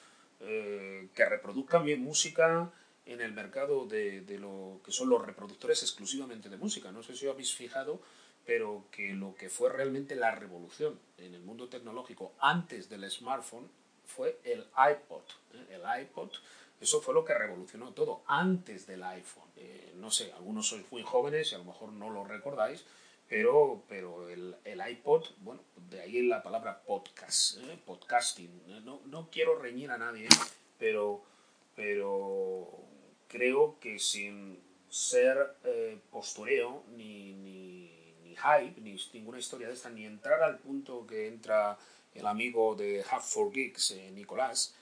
que 1.14 1.25
reproduzcan 1.25 1.87
bien 1.87 2.02
música, 2.02 2.71
en 3.07 3.21
el 3.21 3.33
mercado 3.33 3.87
de, 3.87 4.23
de, 4.23 4.39
lo 4.39 4.81
que 4.85 4.93
son 4.93 5.09
los 5.09 5.25
reproductores 5.25 5.83
exclusivamente 5.83 6.49
de 6.49 6.57
música. 6.57 6.91
No 6.91 7.03
sé 7.03 7.15
si 7.15 7.27
os 7.27 7.35
habéis 7.35 7.55
fijado, 7.55 8.01
pero 8.45 8.85
que 8.91 9.13
lo 9.13 9.35
que 9.35 9.49
fue 9.49 9.71
realmente 9.71 10.17
la 10.17 10.35
revolución 10.35 10.99
en 11.19 11.35
el 11.35 11.43
mundo 11.43 11.69
tecnológico 11.69 12.33
antes 12.39 12.89
del 12.89 13.11
smartphone 13.11 13.69
fue 14.07 14.39
el 14.45 14.67
iPod. 14.77 15.23
¿eh? 15.55 15.77
El 15.81 16.03
iPod, 16.03 16.31
eso 16.81 17.01
fue 17.01 17.15
lo 17.15 17.25
que 17.25 17.35
revolucionó 17.35 17.93
todo 17.93 18.23
antes 18.27 18.87
del 18.87 19.03
iPhone. 19.03 19.49
Eh, 19.57 19.93
no 19.97 20.11
sé, 20.11 20.33
algunos 20.33 20.69
sois 20.69 20.85
muy 20.91 21.03
jóvenes 21.03 21.53
y 21.53 21.55
a 21.55 21.59
lo 21.59 21.65
mejor 21.65 21.93
no 21.93 22.11
lo 22.11 22.25
recordáis, 22.25 22.85
pero, 23.29 23.83
pero 23.89 24.29
el, 24.29 24.57
el 24.65 24.89
iPod, 24.91 25.25
bueno, 25.39 25.63
de 25.89 26.01
ahí 26.01 26.23
la 26.23 26.43
palabra 26.43 26.83
podcast, 26.83 27.59
¿eh? 27.59 27.79
podcasting. 27.85 28.85
No, 28.85 29.01
no 29.07 29.31
quiero 29.31 29.59
reñir 29.59 29.91
a 29.91 29.99
nadie, 29.99 30.29
pero, 30.79 31.23
pero 31.75 32.85
creo 33.35 33.81
que 33.81 33.99
sin 33.99 34.62
ser 34.88 35.57
eh, 35.64 35.99
postureo, 36.12 36.85
ni, 36.97 37.35
ni, 37.35 37.91
ni, 38.23 38.37
hype, 38.37 38.81
ni 38.81 38.97
ninguna 39.12 39.41
historia 39.41 39.67
de 39.67 39.75
esta, 39.75 39.91
ni 39.91 40.07
entrar 40.07 40.41
al 40.41 40.61
punto 40.61 41.05
que 41.05 41.26
entra 41.26 41.76
el 42.14 42.29
amigo 42.29 42.76
de 42.76 43.05
Half 43.11 43.25
for 43.25 43.53
Geeks, 43.53 43.91
eh, 43.91 44.12
Nicolás, 44.12 44.76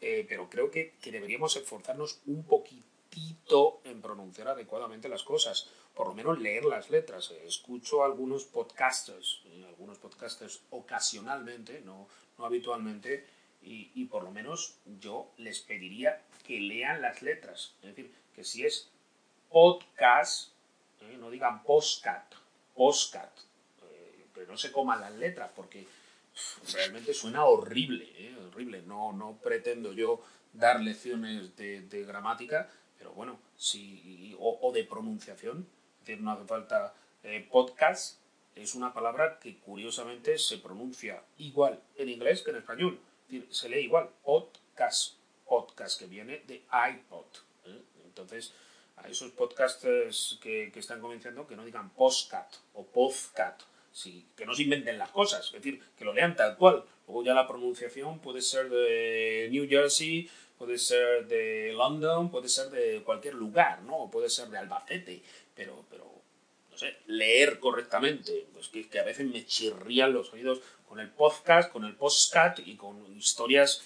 eh, 0.00 0.24
pero 0.26 0.48
creo 0.48 0.70
que, 0.70 0.94
que, 1.02 1.12
deberíamos 1.12 1.54
esforzarnos 1.54 2.20
un 2.24 2.44
poquitito 2.44 3.82
en 3.84 4.00
pronunciar 4.00 4.48
adecuadamente 4.48 5.10
las 5.10 5.22
cosas, 5.22 5.68
por 5.94 6.08
lo 6.08 6.14
menos 6.14 6.40
leer 6.40 6.64
las 6.64 6.88
letras. 6.88 7.30
Escucho 7.44 8.02
a 8.02 8.06
algunos 8.06 8.44
podcasters, 8.44 9.42
eh, 9.44 9.66
algunos 9.68 9.98
podcasters 9.98 10.62
ocasionalmente, 10.70 11.82
no, 11.82 12.08
no 12.38 12.46
habitualmente, 12.46 13.26
y, 13.64 14.04
por 14.06 14.24
lo 14.24 14.30
menos 14.30 14.76
yo 15.00 15.30
les 15.38 15.60
pediría 15.60 16.20
que 16.44 16.60
lean 16.60 17.00
las 17.00 17.22
letras. 17.22 17.74
Es 17.82 17.94
decir, 17.94 18.12
que 18.34 18.44
si 18.44 18.64
es 18.66 18.90
podcast, 19.50 20.52
eh, 21.00 21.16
no 21.18 21.30
digan 21.30 21.62
postcat, 21.62 22.34
postcat, 22.74 23.30
eh, 23.82 24.26
pero 24.34 24.52
no 24.52 24.58
se 24.58 24.72
coman 24.72 25.00
las 25.00 25.12
letras 25.14 25.50
porque 25.54 25.86
realmente 26.72 27.14
suena 27.14 27.44
horrible, 27.44 28.10
eh, 28.16 28.36
horrible. 28.46 28.82
No, 28.82 29.12
no 29.12 29.38
pretendo 29.42 29.92
yo 29.92 30.22
dar 30.52 30.80
lecciones 30.80 31.56
de, 31.56 32.04
gramática, 32.06 32.68
pero 32.98 33.12
bueno, 33.12 33.38
si, 33.56 34.36
o, 34.38 34.58
o, 34.60 34.72
de 34.72 34.84
pronunciación, 34.84 35.66
es 36.00 36.06
decir, 36.06 36.22
no 36.22 36.32
hace 36.32 36.44
falta 36.44 36.94
podcast, 37.50 38.18
es 38.56 38.74
una 38.74 38.92
palabra 38.92 39.38
que 39.38 39.58
curiosamente 39.58 40.36
se 40.38 40.58
pronuncia 40.58 41.22
igual 41.38 41.80
en 41.96 42.08
inglés 42.08 42.42
que 42.42 42.50
en 42.50 42.56
español. 42.56 43.00
Se 43.50 43.68
lee 43.68 43.84
igual, 43.84 44.10
podcast, 44.22 45.14
podcast, 45.46 45.98
que 45.98 46.06
viene 46.06 46.42
de 46.46 46.62
iPod. 46.90 47.24
Entonces, 48.04 48.52
a 48.96 49.08
esos 49.08 49.30
podcasters 49.30 50.38
que, 50.42 50.70
que, 50.70 50.80
están 50.80 51.00
convenciendo 51.00 51.46
que 51.46 51.56
no 51.56 51.64
digan 51.64 51.90
postcat 51.90 52.52
o 52.74 52.84
postcat, 52.84 53.62
sí, 53.90 54.26
que 54.36 54.44
no 54.44 54.54
se 54.54 54.64
inventen 54.64 54.98
las 54.98 55.10
cosas, 55.10 55.46
es 55.46 55.52
decir, 55.52 55.82
que 55.96 56.04
lo 56.04 56.12
lean 56.12 56.36
tal 56.36 56.58
cual. 56.58 56.84
Luego 57.06 57.24
ya 57.24 57.32
la 57.32 57.48
pronunciación 57.48 58.18
puede 58.20 58.42
ser 58.42 58.68
de 58.68 59.48
New 59.50 59.66
Jersey, 59.66 60.28
puede 60.58 60.76
ser 60.76 61.26
de 61.26 61.72
London, 61.72 62.30
puede 62.30 62.50
ser 62.50 62.68
de 62.68 63.02
cualquier 63.02 63.34
lugar, 63.34 63.82
¿no? 63.82 64.10
Puede 64.10 64.28
ser 64.28 64.48
de 64.48 64.58
Albacete, 64.58 65.22
pero, 65.54 65.86
pero 65.88 66.04
no 66.70 66.76
sé, 66.76 66.98
leer 67.06 67.58
correctamente, 67.60 68.46
pues 68.52 68.68
que 68.68 68.98
a 69.00 69.04
veces 69.04 69.26
me 69.26 69.44
chirrían 69.46 70.12
los 70.12 70.32
oídos 70.34 70.60
con 70.92 71.00
el 71.00 71.08
podcast, 71.08 71.72
con 71.72 71.86
el 71.86 71.94
postcat 71.94 72.58
y 72.66 72.76
con 72.76 73.16
historias 73.16 73.80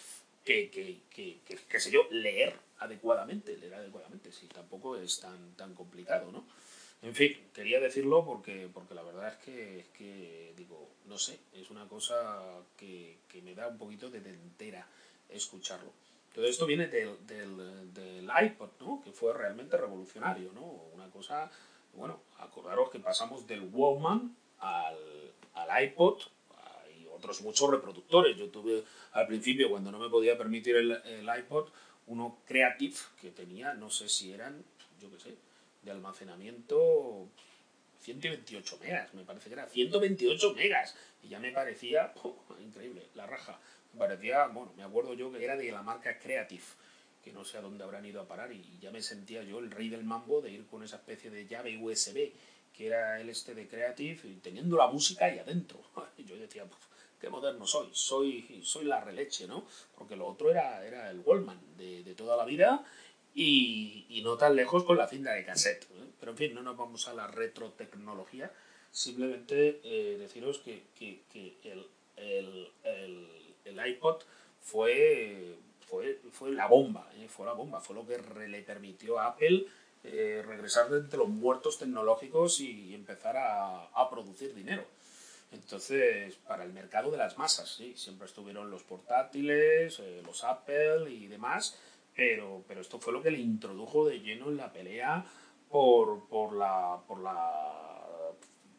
que, 0.44 0.70
que, 0.70 1.02
que, 1.08 1.38
que, 1.46 1.54
que 1.54 1.78
sé 1.78 1.92
yo, 1.92 2.08
leer 2.10 2.58
adecuadamente, 2.80 3.56
leer 3.56 3.74
adecuadamente, 3.74 4.32
sí, 4.32 4.48
tampoco 4.48 4.96
es 4.96 5.20
tan, 5.20 5.54
tan 5.54 5.72
complicado, 5.76 6.32
¿no? 6.32 6.44
En 7.02 7.14
fin, 7.14 7.38
quería 7.54 7.78
decirlo 7.78 8.24
porque, 8.24 8.68
porque 8.74 8.94
la 8.96 9.04
verdad 9.04 9.28
es 9.28 9.36
que, 9.36 9.78
es 9.78 9.86
que, 9.90 10.52
digo, 10.56 10.88
no 11.06 11.16
sé, 11.16 11.38
es 11.52 11.70
una 11.70 11.86
cosa 11.86 12.42
que, 12.76 13.18
que 13.28 13.40
me 13.40 13.54
da 13.54 13.68
un 13.68 13.78
poquito 13.78 14.10
de 14.10 14.20
dentera 14.20 14.84
escucharlo. 15.28 15.92
Todo 16.34 16.46
esto 16.46 16.66
viene 16.66 16.88
del, 16.88 17.24
del, 17.24 17.94
del, 17.94 18.28
iPod, 18.46 18.70
¿no? 18.80 19.00
Que 19.04 19.12
fue 19.12 19.32
realmente 19.32 19.76
revolucionario, 19.76 20.50
¿no? 20.54 20.64
Una 20.92 21.08
cosa, 21.10 21.52
bueno, 21.94 22.18
acordaros 22.40 22.90
que 22.90 22.98
pasamos 22.98 23.46
del 23.46 23.70
Walkman 23.72 24.36
al, 24.58 24.98
al 25.54 25.84
iPod, 25.84 26.18
otros 27.16 27.40
muchos 27.42 27.70
reproductores. 27.70 28.36
Yo 28.36 28.48
tuve 28.48 28.84
al 29.12 29.26
principio, 29.26 29.70
cuando 29.70 29.90
no 29.90 29.98
me 29.98 30.08
podía 30.08 30.36
permitir 30.36 30.76
el, 30.76 30.92
el 30.92 31.28
iPod, 31.38 31.68
uno 32.06 32.38
Creative 32.46 32.96
que 33.20 33.30
tenía, 33.30 33.74
no 33.74 33.90
sé 33.90 34.08
si 34.08 34.32
eran, 34.32 34.64
yo 35.00 35.10
qué 35.10 35.18
sé, 35.18 35.34
de 35.82 35.90
almacenamiento 35.90 37.28
128 38.06 38.78
megas, 38.82 39.14
me 39.14 39.24
parece 39.24 39.48
que 39.48 39.54
era 39.54 39.66
128 39.66 40.54
megas. 40.54 40.94
Y 41.22 41.28
ya 41.28 41.40
me 41.40 41.50
parecía, 41.50 42.12
oh, 42.22 42.36
increíble, 42.60 43.08
la 43.14 43.26
raja. 43.26 43.58
Me 43.92 43.98
parecía, 43.98 44.46
bueno, 44.46 44.72
me 44.76 44.84
acuerdo 44.84 45.14
yo 45.14 45.32
que 45.32 45.42
era 45.42 45.56
de 45.56 45.72
la 45.72 45.82
marca 45.82 46.18
Creative, 46.18 46.62
que 47.24 47.32
no 47.32 47.44
sé 47.44 47.58
a 47.58 47.62
dónde 47.62 47.82
habrán 47.82 48.06
ido 48.06 48.20
a 48.20 48.28
parar. 48.28 48.52
Y 48.52 48.78
ya 48.80 48.92
me 48.92 49.02
sentía 49.02 49.42
yo 49.42 49.58
el 49.58 49.72
rey 49.72 49.88
del 49.88 50.04
mambo 50.04 50.40
de 50.40 50.52
ir 50.52 50.66
con 50.66 50.84
esa 50.84 50.96
especie 50.96 51.30
de 51.30 51.46
llave 51.46 51.76
USB, 51.78 52.32
que 52.72 52.86
era 52.86 53.20
el 53.20 53.28
este 53.28 53.54
de 53.54 53.66
Creative, 53.66 54.20
y 54.28 54.36
teniendo 54.36 54.76
la 54.76 54.86
música 54.86 55.24
ahí 55.26 55.38
adentro. 55.38 55.80
Y 56.16 56.24
yo 56.24 56.36
decía, 56.36 56.64
qué 57.20 57.28
moderno 57.28 57.66
soy, 57.66 57.88
soy, 57.92 58.60
soy 58.62 58.84
la 58.84 59.00
releche, 59.00 59.46
¿no? 59.46 59.66
Porque 59.96 60.16
lo 60.16 60.26
otro 60.26 60.50
era, 60.50 60.84
era 60.86 61.10
el 61.10 61.20
Wallman 61.24 61.60
de, 61.76 62.02
de 62.02 62.14
toda 62.14 62.36
la 62.36 62.44
vida 62.44 62.84
y, 63.34 64.06
y, 64.08 64.22
no 64.22 64.36
tan 64.36 64.56
lejos 64.56 64.84
con 64.84 64.96
la 64.96 65.08
cinta 65.08 65.32
de 65.32 65.44
cassette. 65.44 65.84
¿eh? 65.84 66.08
Pero 66.18 66.32
en 66.32 66.38
fin, 66.38 66.54
no 66.54 66.62
nos 66.62 66.76
vamos 66.76 67.06
a 67.08 67.14
la 67.14 67.26
retrotecnología, 67.26 68.50
simplemente 68.90 69.80
eh, 69.84 70.16
deciros 70.18 70.58
que, 70.58 70.84
que, 70.98 71.22
el, 71.64 71.86
el, 72.16 72.72
el, 72.82 73.28
el, 73.64 73.88
iPod 73.88 74.22
fue, 74.60 75.56
fue, 75.86 76.18
fue 76.32 76.52
la 76.52 76.66
bomba, 76.66 77.10
¿eh? 77.16 77.28
fue 77.28 77.46
la 77.46 77.52
bomba, 77.52 77.80
fue 77.80 77.94
lo 77.94 78.06
que 78.06 78.18
le 78.48 78.62
permitió 78.62 79.18
a 79.18 79.26
Apple 79.28 79.66
eh, 80.04 80.42
regresar 80.46 80.88
de 80.88 80.98
entre 81.00 81.18
los 81.18 81.28
muertos 81.28 81.78
tecnológicos 81.78 82.60
y 82.60 82.94
empezar 82.94 83.36
a, 83.36 83.86
a 83.86 84.08
producir 84.08 84.54
dinero. 84.54 84.84
Entonces, 85.56 86.36
para 86.46 86.64
el 86.64 86.72
mercado 86.72 87.10
de 87.10 87.16
las 87.16 87.38
masas, 87.38 87.74
sí, 87.74 87.94
siempre 87.96 88.26
estuvieron 88.26 88.70
los 88.70 88.82
portátiles, 88.82 89.98
eh, 90.00 90.22
los 90.24 90.44
Apple 90.44 91.10
y 91.10 91.26
demás, 91.26 91.78
pero, 92.14 92.64
pero 92.68 92.80
esto 92.80 92.98
fue 92.98 93.12
lo 93.12 93.22
que 93.22 93.30
le 93.30 93.38
introdujo 93.38 94.06
de 94.06 94.20
lleno 94.20 94.48
en 94.48 94.56
la 94.56 94.72
pelea 94.72 95.24
por, 95.68 96.28
por, 96.28 96.54
la, 96.54 97.00
por, 97.06 97.20
la, 97.20 97.52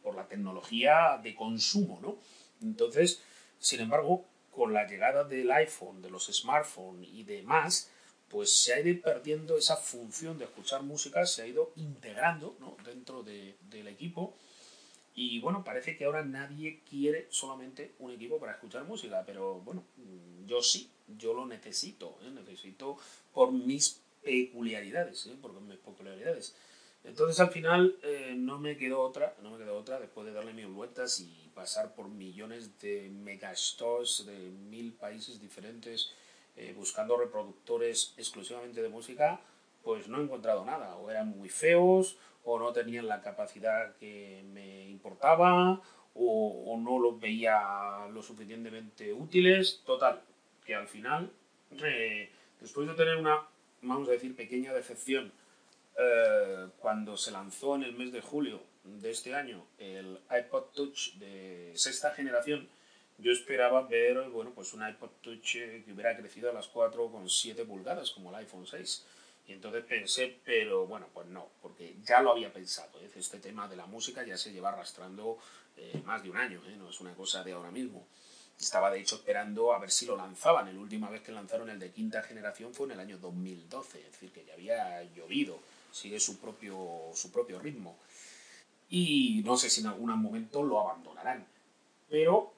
por 0.02 0.16
la 0.16 0.28
tecnología 0.28 1.20
de 1.22 1.36
consumo, 1.36 2.00
¿no? 2.02 2.18
Entonces, 2.62 3.22
sin 3.60 3.82
embargo, 3.82 4.26
con 4.52 4.74
la 4.74 4.88
llegada 4.88 5.24
del 5.24 5.52
iPhone, 5.52 6.02
de 6.02 6.10
los 6.10 6.28
smartphones 6.28 7.10
y 7.12 7.24
demás, 7.24 7.92
pues 8.30 8.56
se 8.56 8.74
ha 8.74 8.80
ido 8.80 9.02
perdiendo 9.02 9.58
esa 9.58 9.78
función 9.78 10.38
de 10.38 10.46
escuchar 10.46 10.84
música, 10.84 11.26
se 11.26 11.44
ha 11.44 11.48
ido 11.48 11.72
integrando 11.76 12.56
¿no? 12.60 12.76
dentro 12.84 13.24
de, 13.24 13.56
del 13.70 13.88
equipo 13.88 14.34
y 15.20 15.40
bueno, 15.40 15.64
parece 15.64 15.98
que 15.98 16.06
ahora 16.06 16.24
nadie 16.24 16.82
quiere 16.88 17.26
solamente 17.32 17.96
un 17.98 18.12
equipo 18.12 18.38
para 18.38 18.52
escuchar 18.52 18.84
música, 18.84 19.24
pero 19.26 19.56
bueno, 19.62 19.84
yo 20.46 20.62
sí, 20.62 20.92
yo 21.18 21.34
lo 21.34 21.48
necesito, 21.48 22.20
¿eh? 22.22 22.30
necesito 22.30 23.00
por 23.34 23.52
mis 23.52 24.00
peculiaridades, 24.22 25.26
¿eh? 25.26 25.36
por 25.42 25.60
mis 25.60 25.80
peculiaridades. 25.80 26.56
Entonces 27.04 27.40
al 27.40 27.50
final 27.50 27.98
eh, 28.04 28.36
no 28.38 28.60
me 28.60 28.78
quedó 28.78 29.02
otra, 29.02 29.36
no 29.42 29.50
me 29.50 29.58
quedó 29.58 29.76
otra 29.76 30.00
después 30.00 30.28
de 30.28 30.34
darle 30.34 30.54
mil 30.54 30.68
vueltas 30.68 31.20
y 31.20 31.50
pasar 31.56 31.96
por 31.96 32.10
millones 32.10 32.80
de 32.80 33.10
megastores 33.10 34.24
de 34.28 34.38
mil 34.70 34.94
países 34.94 35.42
diferentes 35.42 36.12
eh, 36.58 36.76
buscando 36.78 37.18
reproductores 37.18 38.14
exclusivamente 38.18 38.84
de 38.84 38.90
música, 38.90 39.42
pues 39.84 40.08
no 40.08 40.20
he 40.20 40.24
encontrado 40.24 40.64
nada, 40.64 40.96
o 40.98 41.10
eran 41.10 41.30
muy 41.30 41.50
feos, 41.50 42.18
o 42.50 42.58
no 42.58 42.72
tenían 42.72 43.08
la 43.08 43.22
capacidad 43.22 43.94
que 43.98 44.42
me 44.54 44.90
importaba, 44.90 45.82
o, 46.16 46.80
no 46.80 46.98
los 46.98 47.20
veía 47.20 48.08
lo 48.12 48.24
suficientemente 48.24 49.12
útiles. 49.12 49.84
Total, 49.86 50.22
que 50.66 50.74
al 50.74 50.88
final, 50.88 51.30
después 52.62 52.88
de 52.88 52.94
tener 52.94 53.18
una, 53.18 53.42
vamos 53.82 54.08
a 54.08 54.14
decir, 54.14 54.34
pequeña 54.34 54.74
decepción, 54.74 55.34
eh, 56.00 56.68
cuando 56.80 57.18
se 57.18 57.32
lanzó 57.32 57.76
en 57.76 57.84
el 57.84 57.94
mes 57.94 58.14
de 58.14 58.22
julio 58.22 58.62
de 58.86 59.10
este 59.12 59.36
año 59.36 59.66
el 59.78 60.20
iPod 60.32 60.66
Touch 60.74 61.16
de 61.16 61.74
sexta 61.76 62.12
generación, 62.12 62.70
yo 63.18 63.34
esperaba 63.34 63.82
ver 63.82 64.30
bueno, 64.30 64.52
pues 64.56 64.74
un 64.74 64.88
iPod 64.88 65.10
Touch 65.22 65.52
que 65.52 65.92
hubiera 65.92 66.16
crecido 66.16 66.50
a 66.50 66.54
las 66.54 66.72
4,7 66.72 67.66
pulgadas 67.66 68.12
como 68.12 68.30
el 68.30 68.36
iPhone 68.36 68.66
6 68.66 69.06
y 69.48 69.54
entonces 69.54 69.86
pensé, 69.86 70.40
pero 70.44 70.86
bueno, 70.86 71.08
pues 71.14 71.28
no, 71.28 71.48
porque 71.62 71.96
ya 72.04 72.22
lo 72.22 72.32
había 72.32 72.52
pensado. 72.52 73.00
¿eh? 73.00 73.10
Este 73.16 73.40
tema 73.40 73.68
de 73.68 73.78
la 73.78 73.86
música 73.86 74.24
ya 74.24 74.38
se 74.38 74.52
lleva 74.52 74.70
arrastrando 74.70 75.38
eh, 75.78 76.02
más 76.06 76.22
de 76.22 76.30
un 76.30 76.38
año, 76.38 76.62
¿eh? 76.68 76.76
no 76.78 76.90
es 76.90 77.00
una 77.00 77.14
cosa 77.14 77.46
de 77.46 77.54
ahora 77.54 77.72
mismo. 77.72 78.06
Estaba 78.60 78.92
de 78.92 79.00
hecho 79.00 79.16
esperando 79.16 79.74
a 79.74 79.80
ver 79.80 79.90
si 79.90 80.06
lo 80.06 80.18
lanzaban. 80.18 80.74
La 80.74 80.82
última 80.82 81.10
vez 81.10 81.22
que 81.22 81.32
lanzaron 81.32 81.70
el 81.70 81.80
de 81.80 81.92
quinta 81.92 82.22
generación 82.24 82.74
fue 82.74 82.88
en 82.88 82.94
el 82.94 83.00
año 83.00 83.18
2012, 83.20 84.00
es 84.00 84.12
decir, 84.12 84.32
que 84.32 84.44
ya 84.44 84.54
había 84.54 85.04
llovido, 85.16 85.60
sigue 85.92 86.20
su 86.20 86.40
propio, 86.40 87.12
su 87.14 87.32
propio 87.32 87.60
ritmo. 87.60 87.98
Y 88.90 89.44
no 89.46 89.56
sé 89.56 89.70
si 89.70 89.80
en 89.80 89.88
algún 89.88 90.10
momento 90.20 90.62
lo 90.62 90.82
abandonarán. 90.82 91.46
Pero... 92.10 92.54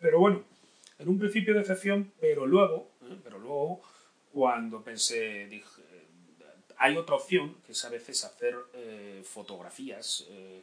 Pero 0.00 0.18
bueno, 0.18 0.44
en 0.98 1.08
un 1.08 1.18
principio 1.18 1.54
decepción, 1.54 2.12
pero 2.20 2.46
luego, 2.46 2.90
¿eh? 3.10 3.18
pero 3.22 3.38
luego 3.38 3.82
cuando 4.32 4.82
pensé, 4.82 5.46
dije, 5.46 5.82
hay 6.78 6.96
otra 6.96 7.16
opción, 7.16 7.56
que 7.64 7.72
es 7.72 7.84
a 7.84 7.88
veces 7.88 8.24
hacer 8.24 8.54
eh, 8.74 9.22
fotografías, 9.24 10.26
eh, 10.28 10.62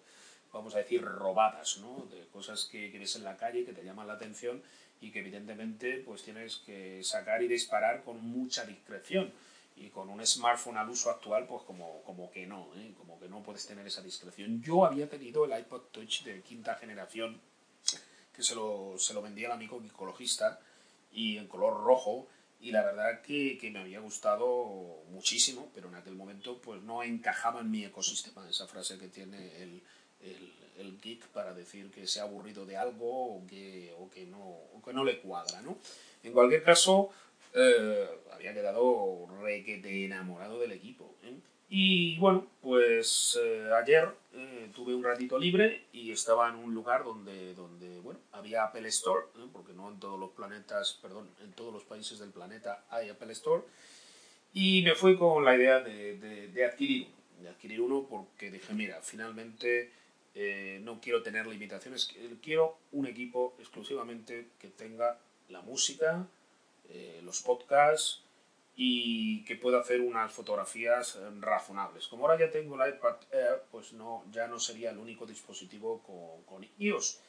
vamos 0.51 0.75
a 0.75 0.79
decir, 0.79 1.01
robadas, 1.01 1.77
¿no? 1.79 2.05
De 2.11 2.27
cosas 2.27 2.65
que, 2.65 2.91
que, 2.91 2.99
ves 2.99 3.15
en 3.15 3.23
la 3.23 3.37
calle, 3.37 3.65
que 3.65 3.73
te 3.73 3.83
llaman 3.83 4.07
la 4.07 4.13
atención 4.13 4.61
y 5.01 5.11
que 5.11 5.19
evidentemente 5.19 5.97
pues 6.05 6.23
tienes 6.23 6.57
que 6.57 7.03
sacar 7.03 7.41
y 7.41 7.47
disparar 7.47 8.03
con 8.03 8.21
mucha 8.21 8.65
discreción. 8.65 9.33
Y 9.75 9.89
con 9.89 10.07
un 10.09 10.23
smartphone 10.23 10.77
al 10.77 10.87
uso 10.87 11.09
actual, 11.09 11.47
pues 11.47 11.63
como, 11.63 12.03
como 12.03 12.29
que 12.29 12.45
no, 12.45 12.69
¿eh? 12.75 12.93
como 12.95 13.19
que 13.19 13.27
no 13.27 13.41
puedes 13.41 13.65
tener 13.65 13.87
esa 13.87 14.03
discreción. 14.03 14.61
Yo 14.61 14.85
había 14.85 15.09
tenido 15.09 15.45
el 15.45 15.59
iPod 15.59 15.81
Touch 15.91 16.21
de 16.23 16.41
quinta 16.41 16.75
generación 16.75 17.41
que 18.35 18.43
se 18.43 18.53
lo, 18.53 18.95
se 18.99 19.15
lo 19.15 19.23
vendía 19.23 19.47
el 19.47 19.53
amigo 19.53 19.81
ecologista 19.83 20.59
y 21.11 21.37
en 21.37 21.47
color 21.47 21.83
rojo 21.83 22.27
y 22.63 22.71
la 22.71 22.81
verdad 22.81 23.21
que, 23.21 23.57
que, 23.57 23.69
me 23.69 23.79
había 23.79 23.99
gustado 23.99 25.03
muchísimo, 25.09 25.69
pero 25.75 25.89
en 25.89 25.95
aquel 25.95 26.15
momento 26.15 26.61
pues 26.61 26.81
no 26.81 27.03
encajaba 27.03 27.59
en 27.59 27.69
mi 27.69 27.83
ecosistema 27.83 28.47
esa 28.49 28.67
frase 28.67 28.97
que 28.97 29.09
tiene 29.09 29.61
el, 29.61 29.83
el, 30.21 30.53
el 30.77 31.01
geek 31.01 31.27
para 31.27 31.53
decir 31.53 31.91
que 31.91 32.07
se 32.07 32.21
ha 32.21 32.23
aburrido 32.23 32.65
de 32.65 32.77
algo 32.77 33.35
o 33.35 33.45
que, 33.45 33.93
o 33.99 34.09
que, 34.09 34.25
no, 34.25 34.39
o 34.39 34.81
que 34.81 34.93
no 34.93 35.03
le 35.03 35.19
cuadra, 35.19 35.61
¿no? 35.61 35.77
En 36.23 36.31
cualquier 36.31 36.63
caso, 36.63 37.09
eh, 37.53 38.07
había 38.31 38.53
quedado 38.53 39.27
requete 39.41 40.05
enamorado 40.05 40.57
del 40.59 40.71
equipo. 40.71 41.17
¿eh? 41.23 41.35
Y 41.69 42.17
bueno, 42.19 42.47
pues 42.61 43.39
eh, 43.41 43.69
ayer 43.73 44.09
eh, 44.33 44.69
tuve 44.75 44.93
un 44.93 45.03
ratito 45.03 45.39
libre 45.39 45.85
y 45.91 46.11
estaba 46.11 46.49
en 46.49 46.55
un 46.55 46.73
lugar 46.73 47.03
donde, 47.03 47.55
donde 47.55 47.99
bueno, 48.01 48.19
había 48.31 48.63
Apple 48.65 48.87
Store, 48.89 49.25
porque 49.51 49.73
no 49.73 49.89
en 49.89 49.99
todos 49.99 50.19
los 50.19 50.31
planetas, 50.31 50.99
perdón, 51.01 51.29
en 51.41 51.51
todos 51.53 51.73
los 51.73 51.83
países 51.83 52.19
del 52.19 52.29
planeta 52.29 52.85
hay 52.89 53.09
Apple 53.09 53.31
Store. 53.31 53.63
Y 54.53 54.83
me 54.83 54.93
fui 54.93 55.17
con 55.17 55.43
la 55.43 55.55
idea 55.55 55.79
de, 55.79 56.17
de, 56.47 56.65
adquirir 56.65 57.07
uno, 57.07 57.43
de 57.43 57.49
adquirir 57.49 57.81
uno 57.81 58.05
porque 58.07 58.51
dije, 58.51 58.71
mira, 58.73 59.01
finalmente 59.01 59.91
no 60.81 60.99
quiero 60.99 61.23
tener 61.23 61.47
limitaciones, 61.47 62.11
quiero 62.41 62.77
un 62.91 63.07
equipo 63.07 63.55
exclusivamente 63.59 64.49
que 64.59 64.67
tenga 64.67 65.19
la 65.49 65.61
música, 65.61 66.27
eh, 66.89 67.21
los 67.23 67.41
podcasts 67.41 68.21
y 68.75 69.43
que 69.45 69.55
pueda 69.55 69.79
hacer 69.79 70.01
unas 70.01 70.31
fotografías 70.31 71.15
eh, 71.15 71.19
razonables. 71.39 72.07
Como 72.07 72.25
ahora 72.25 72.39
ya 72.39 72.49
tengo 72.49 72.81
el 72.81 72.95
iPad 72.95 73.17
Air, 73.31 73.63
pues 73.71 73.93
no, 73.93 74.23
ya 74.31 74.47
no 74.47 74.59
sería 74.59 74.89
el 74.89 74.97
único 74.97 75.25
dispositivo 75.25 76.01
con, 76.47 76.65
iOS. 76.79 77.19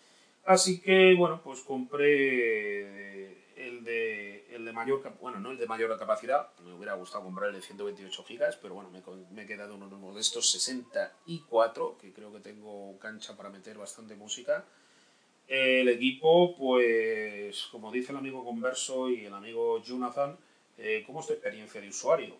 Así 0.46 0.80
que, 0.80 1.14
bueno, 1.14 1.40
pues 1.42 1.60
compré 1.60 3.44
el 3.56 3.84
de, 3.84 4.46
el 4.54 4.64
de 4.64 4.72
mayor, 4.72 5.02
bueno, 5.20 5.38
no 5.40 5.50
el 5.50 5.58
de 5.58 5.66
mayor 5.66 5.96
capacidad, 5.98 6.48
me 6.62 6.74
hubiera 6.74 6.94
gustado 6.94 7.24
comprar 7.24 7.48
el 7.50 7.56
de 7.56 7.62
128 7.62 8.24
GB, 8.28 8.58
pero 8.60 8.74
bueno, 8.74 8.90
me, 8.90 9.42
he 9.42 9.46
quedado 9.46 9.74
uno 9.74 10.14
de 10.14 10.20
estos 10.20 10.50
64, 10.50 11.98
que 11.98 12.12
creo 12.12 12.32
que 12.32 12.40
tengo 12.40 12.98
cancha 12.98 13.36
para 13.36 13.48
meter 13.48 13.78
bastante 13.78 14.16
música. 14.16 14.64
El 15.46 15.88
equipo, 15.88 16.56
pues, 16.56 17.64
como 17.70 17.92
dice 17.92 18.12
el 18.12 18.18
amigo 18.18 18.44
Converso 18.44 19.10
y 19.10 19.26
el 19.26 19.34
amigo 19.34 19.82
Jonathan, 19.82 20.38
eh, 20.78 21.02
¿cómo 21.06 21.20
es 21.20 21.26
tu 21.26 21.32
experiencia 21.32 21.80
de 21.80 21.88
usuario? 21.88 22.36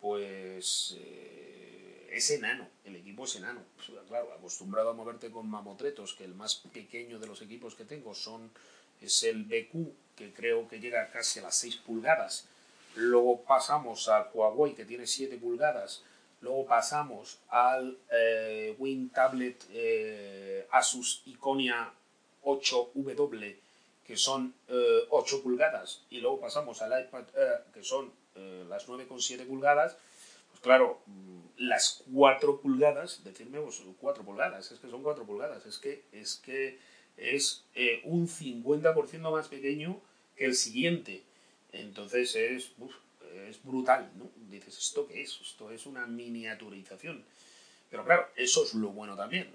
pues 0.00 0.96
eh, 0.98 2.08
es 2.12 2.30
enano, 2.30 2.66
el 2.84 2.96
equipo 2.96 3.24
es 3.24 3.36
enano. 3.36 3.60
claro, 4.08 4.32
acostumbrado 4.32 4.90
a 4.90 4.94
moverte 4.94 5.30
con 5.30 5.48
mamotretos, 5.48 6.14
que 6.14 6.24
el 6.24 6.34
más 6.34 6.56
pequeño 6.56 7.18
de 7.18 7.26
los 7.26 7.42
equipos 7.42 7.74
que 7.74 7.84
tengo 7.84 8.14
son, 8.14 8.50
es 9.02 9.22
el 9.22 9.44
BQ, 9.44 10.16
que 10.16 10.32
creo 10.32 10.68
que 10.68 10.80
llega 10.80 11.10
casi 11.10 11.40
a 11.40 11.42
las 11.42 11.56
6 11.56 11.76
pulgadas. 11.78 12.46
Luego 12.96 13.42
pasamos 13.42 14.08
al 14.08 14.28
Huawei, 14.32 14.74
que 14.74 14.84
tiene 14.86 15.06
7 15.06 15.36
pulgadas. 15.36 16.02
Luego 16.40 16.64
pasamos 16.66 17.38
al 17.48 17.98
eh, 18.10 18.74
Win 18.78 19.10
Tablet 19.10 19.66
Asus 20.70 21.22
Iconia 21.26 21.92
8W, 22.42 23.56
que 24.06 24.16
son 24.16 24.54
8 25.10 25.36
eh, 25.36 25.40
pulgadas, 25.42 26.02
y 26.10 26.20
luego 26.20 26.40
pasamos 26.40 26.82
al 26.82 27.04
iPad 27.04 27.24
que 27.72 27.82
son 27.82 28.12
eh, 28.36 28.64
las 28.68 28.88
9,7 28.88 29.46
pulgadas, 29.46 29.96
pues 30.50 30.60
claro, 30.60 31.00
mm, 31.06 31.40
las 31.58 32.04
4 32.12 32.60
pulgadas, 32.60 33.24
decirme 33.24 33.60
pues, 33.60 33.82
4 34.00 34.24
pulgadas, 34.24 34.70
es 34.70 34.78
que 34.78 34.88
son 34.88 35.02
4 35.02 35.24
pulgadas, 35.24 35.66
es 35.66 35.78
que 35.78 36.04
es, 36.12 36.36
que 36.36 36.78
es 37.16 37.64
eh, 37.74 38.00
un 38.04 38.28
50% 38.28 39.30
más 39.30 39.48
pequeño 39.48 40.00
que 40.36 40.46
el 40.46 40.54
siguiente. 40.54 41.22
Entonces 41.72 42.34
es, 42.36 42.72
es 43.48 43.62
brutal, 43.62 44.10
¿no? 44.16 44.30
Dices, 44.48 44.78
¿esto 44.78 45.06
qué 45.06 45.22
es? 45.22 45.40
Esto 45.40 45.70
es 45.70 45.86
una 45.86 46.06
miniaturización. 46.06 47.24
Pero 47.90 48.04
claro, 48.04 48.28
eso 48.36 48.64
es 48.64 48.74
lo 48.74 48.90
bueno 48.90 49.16
también, 49.16 49.52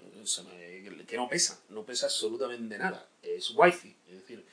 que 1.06 1.16
no 1.16 1.28
pesa, 1.28 1.58
no 1.70 1.84
pesa 1.84 2.06
absolutamente 2.06 2.76
nada. 2.78 3.08
Es 3.22 3.50
wifi, 3.50 3.96
es 4.08 4.20
decir, 4.20 4.44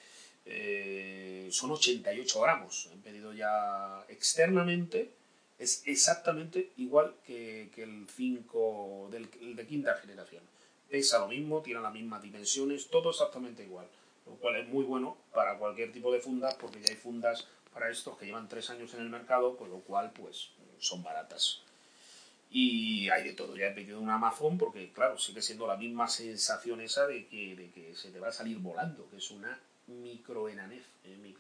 eh, 0.46 1.50
son 1.52 1.72
88 1.72 2.42
gramos. 2.42 2.90
He 2.94 2.98
pedido 2.98 3.34
ya 3.34 4.06
externamente, 4.08 5.12
es 5.60 5.84
exactamente 5.86 6.72
igual 6.78 7.16
que, 7.26 7.70
el 7.76 8.08
5 8.10 9.10
del 9.12 9.56
de 9.56 9.68
quinta 9.68 9.96
generación. 9.96 10.44
Pesa 10.90 11.20
lo 11.20 11.28
mismo, 11.28 11.62
tiene 11.62 11.82
las 11.82 11.94
mismas 11.94 12.22
dimensiones, 12.22 12.88
todo 12.88 13.10
exactamente 13.10 13.64
igual. 13.64 13.88
Lo 14.26 14.36
cual 14.36 14.56
es 14.56 14.68
muy 14.70 14.86
bueno 14.86 15.18
para 15.34 15.58
cualquier 15.58 15.92
tipo 15.92 16.12
de 16.14 16.20
funda, 16.20 16.56
porque 16.60 16.80
ya 16.82 16.92
hay 16.92 16.96
fundas 16.96 17.48
para 17.74 17.90
estos 17.90 18.18
que 18.18 18.28
llevan 18.28 18.48
3 18.48 18.70
años 18.70 18.94
en 18.94 19.02
el 19.02 19.10
mercado, 19.10 19.58
con 19.58 19.70
lo 19.70 19.80
cual 19.80 20.12
pues 20.14 20.52
son 20.80 21.04
baratas. 21.04 21.62
Y 22.56 23.10
hay 23.10 23.24
de 23.24 23.34
todo. 23.34 23.58
Ya 23.58 23.66
he 23.66 23.72
pedido 23.72 24.00
un 24.00 24.12
Amazon 24.12 24.60
porque, 24.60 24.92
claro, 24.94 25.18
sigue 25.18 25.42
siendo 25.42 25.66
la 25.66 25.76
misma 25.76 26.08
sensación 26.08 26.82
esa 26.82 27.08
de 27.08 27.26
que, 27.28 27.56
de 27.56 27.72
que 27.72 27.96
se 27.96 28.12
te 28.12 28.20
va 28.20 28.28
a 28.28 28.32
salir 28.32 28.60
volando, 28.60 29.10
que 29.10 29.18
es 29.18 29.32
una 29.32 29.60
microenanez. 29.88 30.84
Eh, 31.04 31.34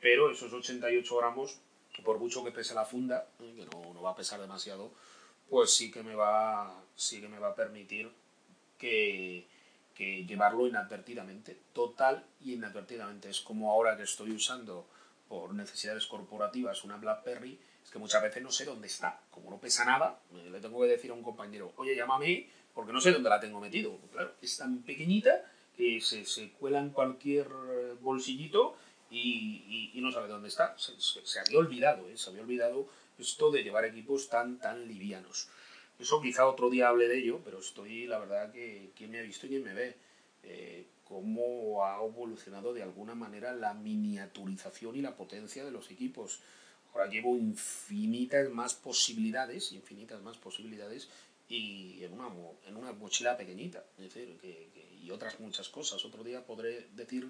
Pero 0.00 0.30
esos 0.30 0.52
88 0.52 1.16
gramos, 1.16 1.58
por 2.04 2.20
mucho 2.20 2.44
que 2.44 2.52
pese 2.52 2.74
la 2.74 2.84
funda, 2.84 3.26
eh, 3.40 3.52
que 3.56 3.66
no, 3.66 3.92
no, 3.92 4.00
va 4.00 4.10
a 4.10 4.16
pesar 4.16 4.40
demasiado, 4.40 4.92
pues 5.48 5.74
sí 5.74 5.90
que 5.90 6.04
me 6.04 6.14
va, 6.14 6.72
sí 6.94 7.20
que 7.20 7.28
me 7.28 7.40
va 7.40 7.48
a 7.48 7.54
permitir 7.56 8.08
que, 8.78 9.48
que 9.96 10.24
llevarlo 10.24 10.68
inadvertidamente, 10.68 11.58
total 11.72 12.24
y 12.40 12.54
inadvertidamente. 12.54 13.28
Es 13.28 13.40
como 13.40 13.72
ahora 13.72 13.96
que 13.96 14.04
estoy 14.04 14.30
usando 14.30 14.86
por 15.28 15.52
necesidades 15.52 16.06
corporativas 16.06 16.84
una 16.84 16.96
BlackBerry 16.96 17.58
que 17.90 17.98
muchas 17.98 18.22
veces 18.22 18.42
no 18.42 18.50
sé 18.50 18.64
dónde 18.64 18.86
está. 18.86 19.20
Como 19.30 19.50
no 19.50 19.58
pesa 19.58 19.84
nada, 19.84 20.20
le 20.32 20.60
tengo 20.60 20.80
que 20.80 20.88
decir 20.88 21.10
a 21.10 21.14
un 21.14 21.22
compañero, 21.22 21.72
oye, 21.76 21.96
llámame 21.96 22.48
porque 22.74 22.92
no 22.92 23.00
sé 23.00 23.12
dónde 23.12 23.28
la 23.28 23.40
tengo 23.40 23.60
metido. 23.60 23.98
Claro, 24.12 24.34
es 24.40 24.56
tan 24.56 24.82
pequeñita 24.82 25.44
que 25.76 26.00
se, 26.00 26.24
se 26.24 26.50
cuela 26.52 26.78
en 26.78 26.90
cualquier 26.90 27.48
bolsillito 28.00 28.76
y, 29.10 29.90
y, 29.92 30.00
no 30.00 30.12
sabe 30.12 30.28
dónde 30.28 30.48
está. 30.48 30.78
Se, 30.78 30.92
se, 30.98 31.40
había 31.40 31.58
olvidado, 31.58 32.08
¿eh? 32.08 32.16
se 32.16 32.30
había 32.30 32.42
olvidado 32.42 32.86
esto 33.18 33.50
de 33.50 33.62
llevar 33.62 33.84
equipos 33.84 34.28
tan, 34.28 34.58
tan 34.58 34.86
livianos. 34.86 35.48
Eso 35.98 36.20
quizá 36.22 36.46
otro 36.46 36.70
día 36.70 36.88
hable 36.88 37.08
de 37.08 37.18
ello, 37.18 37.40
pero 37.44 37.58
estoy, 37.58 38.06
la 38.06 38.18
verdad, 38.18 38.52
que 38.52 38.92
quien 38.96 39.10
me 39.10 39.18
ha 39.18 39.22
visto 39.22 39.46
y 39.46 39.50
quien 39.50 39.64
me 39.64 39.74
ve, 39.74 39.96
eh, 40.44 40.86
cómo 41.04 41.84
ha 41.84 42.02
evolucionado 42.02 42.72
de 42.72 42.82
alguna 42.82 43.14
manera 43.14 43.52
la 43.52 43.74
miniaturización 43.74 44.96
y 44.96 45.02
la 45.02 45.16
potencia 45.16 45.64
de 45.64 45.72
los 45.72 45.90
equipos. 45.90 46.40
Ahora 46.92 47.08
llevo 47.08 47.36
infinitas 47.36 48.50
más 48.50 48.74
posibilidades, 48.74 49.72
infinitas 49.72 50.20
más 50.22 50.36
posibilidades 50.36 51.08
y 51.48 52.02
en 52.04 52.12
una, 52.12 52.28
en 52.66 52.76
una 52.76 52.92
mochila 52.92 53.36
pequeñita, 53.36 53.84
es 53.98 54.14
decir, 54.14 54.38
que, 54.40 54.68
y 55.02 55.10
otras 55.10 55.40
muchas 55.40 55.68
cosas. 55.68 56.04
Otro 56.04 56.22
día 56.22 56.44
podré 56.44 56.86
decir 56.94 57.28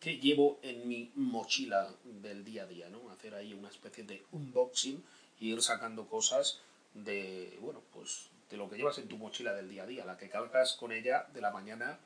qué 0.00 0.18
llevo 0.18 0.58
en 0.62 0.88
mi 0.88 1.10
mochila 1.14 1.94
del 2.04 2.44
día 2.44 2.64
a 2.64 2.66
día, 2.66 2.88
¿no? 2.88 3.10
Hacer 3.10 3.34
ahí 3.34 3.54
una 3.54 3.68
especie 3.68 4.04
de 4.04 4.22
unboxing 4.32 5.02
y 5.40 5.52
ir 5.52 5.62
sacando 5.62 6.06
cosas 6.06 6.60
de, 6.94 7.56
bueno, 7.60 7.82
pues 7.92 8.28
de 8.50 8.56
lo 8.56 8.68
que 8.68 8.76
llevas 8.76 8.98
en 8.98 9.08
tu 9.08 9.16
mochila 9.16 9.54
del 9.54 9.68
día 9.68 9.84
a 9.84 9.86
día, 9.86 10.04
la 10.04 10.18
que 10.18 10.28
cargas 10.28 10.74
con 10.74 10.92
ella 10.92 11.26
de 11.32 11.40
la 11.40 11.50
mañana 11.50 11.98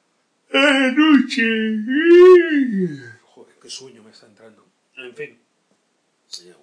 a 0.52 0.56
la 0.56 0.92
noche. 0.92 1.42
Joder, 3.24 3.56
qué 3.60 3.68
sueño 3.68 4.02
me 4.02 4.10
está 4.10 4.26
entrando. 4.26 4.64
En 4.96 5.14
fin, 5.14 5.38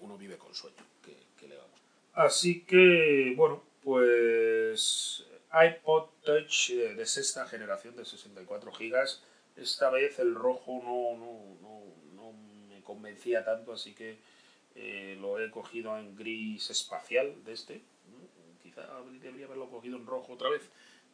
uno 0.01 0.17
vive 0.17 0.37
con 0.37 0.53
sueño, 0.53 0.75
que, 1.03 1.47
le 1.47 1.57
vamos. 1.57 1.79
Así 2.13 2.61
que, 2.61 3.33
bueno, 3.35 3.63
pues 3.83 5.25
iPod 5.51 6.09
Touch 6.23 6.69
de 6.71 7.05
sexta 7.05 7.45
generación 7.47 7.95
de 7.95 8.05
64 8.05 8.71
GB. 8.71 8.95
Esta 9.57 9.89
vez 9.89 10.19
el 10.19 10.33
rojo 10.35 10.81
no, 10.83 11.17
no, 11.17 11.83
no, 12.15 12.33
me 12.69 12.81
convencía 12.81 13.43
tanto, 13.43 13.73
así 13.73 13.93
que 13.93 14.17
eh, 14.75 15.17
lo 15.19 15.39
he 15.39 15.51
cogido 15.51 15.97
en 15.97 16.15
gris 16.15 16.69
espacial 16.69 17.43
de 17.43 17.53
este. 17.53 17.81
Quizá 18.61 18.87
debería 19.21 19.45
haberlo 19.45 19.69
cogido 19.69 19.97
en 19.97 20.05
rojo 20.05 20.33
otra 20.33 20.49
vez, 20.49 20.63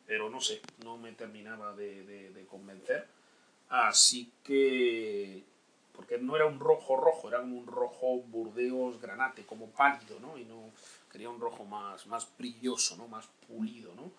pero 0.05 0.29
no 0.29 0.39
sé, 0.39 0.61
no 0.83 0.97
me 0.97 1.11
terminaba 1.13 1.75
de 1.75 2.45
convencer. 2.49 3.07
Así 3.69 4.31
que 4.43 5.43
porque 5.99 6.17
no 6.17 6.33
era 6.37 6.45
un 6.45 6.61
rojo 6.61 6.95
rojo, 6.95 7.27
era 7.27 7.41
un 7.41 7.67
rojo 7.67 8.21
burdeos 8.21 9.01
granate, 9.01 9.45
como 9.45 9.69
pálido, 9.69 10.17
¿no? 10.21 10.37
Y 10.37 10.45
no 10.45 10.71
quería 11.11 11.29
un 11.29 11.41
rojo 11.41 11.65
más, 11.65 12.07
más 12.07 12.25
brilloso, 12.37 12.95
¿no? 12.95 13.09
Más 13.09 13.27
pulido, 13.45 13.93
¿no? 13.95 14.09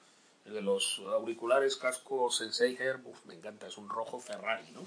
El 0.44 0.52
de 0.52 0.60
los 0.60 0.98
auriculares 1.10 1.76
casco 1.76 2.30
Sensei 2.30 2.76
Hair, 2.76 3.00
me 3.24 3.32
encanta, 3.32 3.66
es 3.66 3.78
un 3.78 3.88
rojo 3.88 4.20
Ferrari, 4.20 4.70
¿no? 4.72 4.82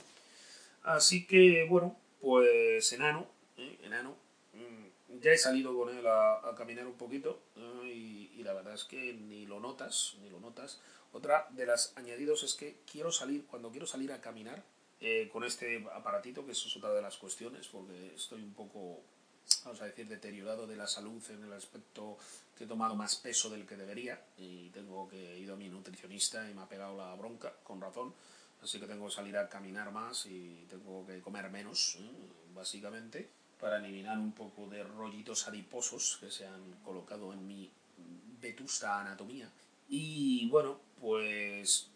Así 0.84 1.25
que, 1.25 1.65
bueno, 1.67 1.97
pues 2.21 2.93
enano, 2.93 3.25
¿eh? 3.58 3.79
enano. 3.82 4.15
Mm, 4.53 5.17
ya 5.19 5.32
he 5.32 5.38
salido 5.39 5.75
con 5.75 5.89
él 5.97 6.06
a, 6.06 6.53
caminar 6.56 6.86
un 6.86 6.93
poquito 6.93 7.41
¿eh? 7.56 7.88
y, 7.88 8.34
y, 8.38 8.43
la 8.43 8.53
verdad 8.53 8.75
es 8.75 8.84
que 8.84 9.13
ni 9.13 9.47
lo 9.47 9.60
notas, 9.60 10.15
ni 10.21 10.29
lo 10.29 10.39
notas. 10.39 10.79
Otra 11.12 11.47
de 11.49 11.65
las 11.65 11.97
añadidos 11.97 12.43
es 12.43 12.53
que 12.53 12.77
quiero 12.86 13.12
salir, 13.12 13.47
cuando 13.47 13.71
quiero 13.71 13.88
salir 13.88 14.12
a 14.12 14.21
caminar, 14.21 14.63
eh, 15.04 15.30
con 15.32 15.44
este 15.44 15.86
aparatito, 15.94 16.46
que 16.46 16.54
eso 16.54 16.68
es 16.68 16.78
otra 16.78 16.92
de 16.94 17.02
las 17.02 17.18
cuestiones, 17.18 17.68
porque 17.68 18.13
estoy 18.16 18.42
un 18.42 18.54
poco 18.54 19.02
vamos 19.66 19.82
a 19.82 19.86
decir, 19.86 20.08
deteriorado 20.08 20.66
de 20.66 20.78
la 20.78 20.88
salud 20.88 21.22
en 21.30 21.44
el 21.44 21.54
aspecto 21.54 22.18
que 22.58 22.63
he 22.63 22.68
tomado 22.68 22.96
más 22.96 23.18
peso 23.18 23.50
del 23.50 23.66
que 23.66 23.76
debería 23.76 24.22
y 24.38 24.70
tengo 24.70 25.10
que 25.10 25.38
ir 25.39 25.52
a 25.52 25.56
mi 25.56 25.68
nutricionista 25.68 26.50
y 26.50 26.54
me 26.54 26.62
ha 26.62 26.70
pegado 26.70 26.96
la 26.98 27.13
bronca, 27.16 27.54
con 27.63 27.82
razón, 27.82 28.13
así 28.62 28.80
que 28.80 28.88
tengo 28.88 29.08
que 29.08 29.13
salir 29.13 29.38
a 29.38 29.50
caminar 29.50 29.92
más 29.92 30.26
y 30.26 30.66
tengo 30.70 31.06
que 31.06 31.20
comer 31.20 31.50
menos, 31.50 31.98
¿eh? 32.00 32.10
básicamente, 32.56 33.28
para 33.60 33.78
eliminar 33.78 34.18
un 34.18 34.32
poco 34.32 34.68
de 34.68 34.84
rollitos 34.84 35.48
adiposos 35.48 36.18
que 36.20 36.32
se 36.32 36.48
han 36.48 36.74
colocado 36.84 37.34
en 37.34 37.46
mi 37.46 37.70
vetusta 38.42 39.02
anatomía. 39.02 39.50
Y 39.89 40.48
bueno, 40.50 40.80
pues 41.00 41.89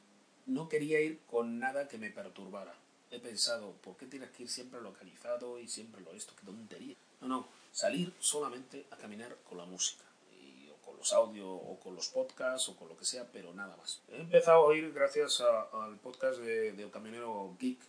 no 0.46 0.68
quería 0.68 1.00
ir 1.00 1.20
con 1.30 1.60
nada 1.60 1.88
que 1.88 1.98
me 1.98 2.10
perturbara. 2.10 2.74
He 3.10 3.20
pensado, 3.20 3.72
¿por 3.84 3.96
qué 3.96 4.06
tienes 4.06 4.30
que 4.32 4.44
ir 4.44 4.50
siempre 4.50 4.82
localizado 4.82 5.60
y 5.60 5.68
siempre 5.68 6.02
lo 6.02 6.12
esto? 6.12 6.34
¡Qué 6.40 6.46
tontería! 6.46 6.96
No, 7.22 7.28
no, 7.28 7.48
salir 7.72 8.14
solamente 8.20 8.86
a 8.92 8.98
caminar 8.98 9.36
con 9.48 9.58
la 9.58 9.66
música. 9.66 10.04
Y, 10.42 10.70
o 10.70 10.76
con 10.86 10.98
los 10.98 11.14
audios, 11.14 11.48
o 11.48 11.80
con 11.80 11.96
los 11.96 12.10
podcasts, 12.10 12.70
o 12.70 12.76
con 12.76 12.90
lo 12.90 12.98
que 12.98 13.06
sea, 13.06 13.26
pero 13.32 13.54
nada 13.54 13.76
más. 13.78 14.02
He 14.10 14.22
empezado 14.22 14.58
a 14.58 14.66
oír, 14.66 14.92
gracias 14.92 15.42
al 15.42 15.98
podcast 15.98 16.40
de, 16.40 16.74
de, 16.74 16.92
Camionero 16.92 17.56
Geek, 17.60 17.80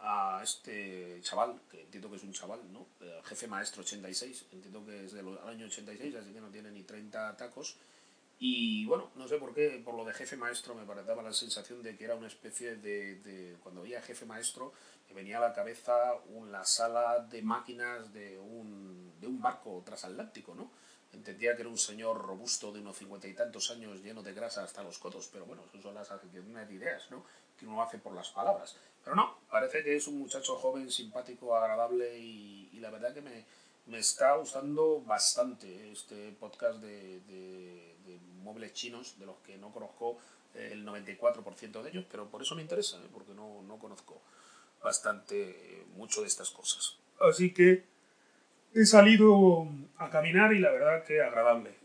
a 0.00 0.40
este 0.44 1.20
chaval, 1.22 1.60
que 1.70 1.82
entiendo 1.82 2.08
que 2.08 2.16
es 2.16 2.22
un 2.22 2.32
chaval, 2.32 2.60
¿no? 2.72 2.86
El 3.00 3.22
jefe 3.24 3.48
maestro 3.48 3.82
86, 3.82 4.46
entiendo 4.52 4.84
que 4.86 5.04
es 5.04 5.12
del 5.12 5.26
año 5.38 5.66
86, 5.66 6.14
así 6.14 6.32
que 6.32 6.40
no 6.40 6.50
tiene 6.50 6.70
ni 6.70 6.84
30 6.84 7.36
tacos 7.36 7.76
y 8.38 8.86
bueno, 8.86 9.10
no 9.16 9.26
sé 9.26 9.36
por 9.38 9.52
qué, 9.52 9.82
por 9.84 9.94
lo 9.94 10.04
de 10.04 10.14
jefe 10.14 10.36
maestro 10.36 10.74
me 10.74 10.84
parecía 10.84 11.14
la 11.16 11.32
sensación 11.32 11.82
de 11.82 11.96
que 11.96 12.04
era 12.04 12.14
una 12.14 12.28
especie 12.28 12.76
de, 12.76 13.16
de 13.16 13.56
cuando 13.62 13.82
veía 13.82 14.00
jefe 14.00 14.26
maestro, 14.26 14.72
me 15.08 15.14
venía 15.14 15.38
a 15.38 15.40
la 15.40 15.52
cabeza 15.52 16.14
una 16.28 16.64
sala 16.64 17.26
de 17.30 17.42
máquinas 17.42 18.12
de 18.12 18.38
un, 18.38 19.12
de 19.20 19.26
un 19.26 19.40
barco 19.40 19.82
transatlántico, 19.84 20.54
¿no? 20.54 20.70
Entendía 21.12 21.56
que 21.56 21.62
era 21.62 21.70
un 21.70 21.78
señor 21.78 22.18
robusto 22.18 22.70
de 22.70 22.80
unos 22.80 22.98
cincuenta 22.98 23.26
y 23.26 23.34
tantos 23.34 23.70
años, 23.70 24.02
lleno 24.02 24.22
de 24.22 24.34
grasa 24.34 24.62
hasta 24.62 24.82
los 24.82 24.98
codos, 24.98 25.28
pero 25.32 25.46
bueno, 25.46 25.64
son 25.82 25.94
las 25.94 26.08
de 26.08 26.74
ideas, 26.74 27.10
¿no? 27.10 27.24
Que 27.58 27.66
uno 27.66 27.82
hace 27.82 27.98
por 27.98 28.12
las 28.14 28.28
palabras. 28.28 28.76
Pero 29.02 29.16
no, 29.16 29.38
parece 29.50 29.82
que 29.82 29.96
es 29.96 30.06
un 30.06 30.18
muchacho 30.18 30.56
joven, 30.56 30.90
simpático, 30.90 31.56
agradable 31.56 32.18
y, 32.18 32.68
y 32.72 32.80
la 32.80 32.90
verdad 32.90 33.14
que 33.14 33.22
me, 33.22 33.46
me 33.86 33.98
está 33.98 34.36
gustando 34.36 35.00
bastante 35.00 35.90
este 35.90 36.32
podcast 36.32 36.78
de, 36.80 37.20
de, 37.20 37.87
móviles 38.48 38.72
chinos, 38.72 39.18
de 39.18 39.26
los 39.26 39.36
que 39.38 39.58
no 39.58 39.70
conozco 39.70 40.18
eh, 40.54 40.70
el 40.72 40.86
94% 40.86 41.82
de 41.82 41.90
ellos, 41.90 42.04
pero 42.10 42.28
por 42.30 42.42
eso 42.42 42.54
me 42.54 42.62
interesa, 42.62 42.96
¿eh? 42.98 43.08
porque 43.12 43.34
no, 43.34 43.62
no, 43.62 43.78
conozco 43.78 44.22
bastante 44.82 45.50
eh, 45.50 45.86
mucho 45.96 46.22
de 46.22 46.28
estas 46.28 46.50
cosas. 46.50 46.96
Así 47.20 47.52
que 47.52 47.84
he 48.74 48.86
salido 48.86 49.68
a 49.98 50.08
caminar 50.08 50.52
y 50.54 50.60
la 50.60 50.70
verdad 50.70 51.04
que 51.04 51.22
agradable, 51.22 51.76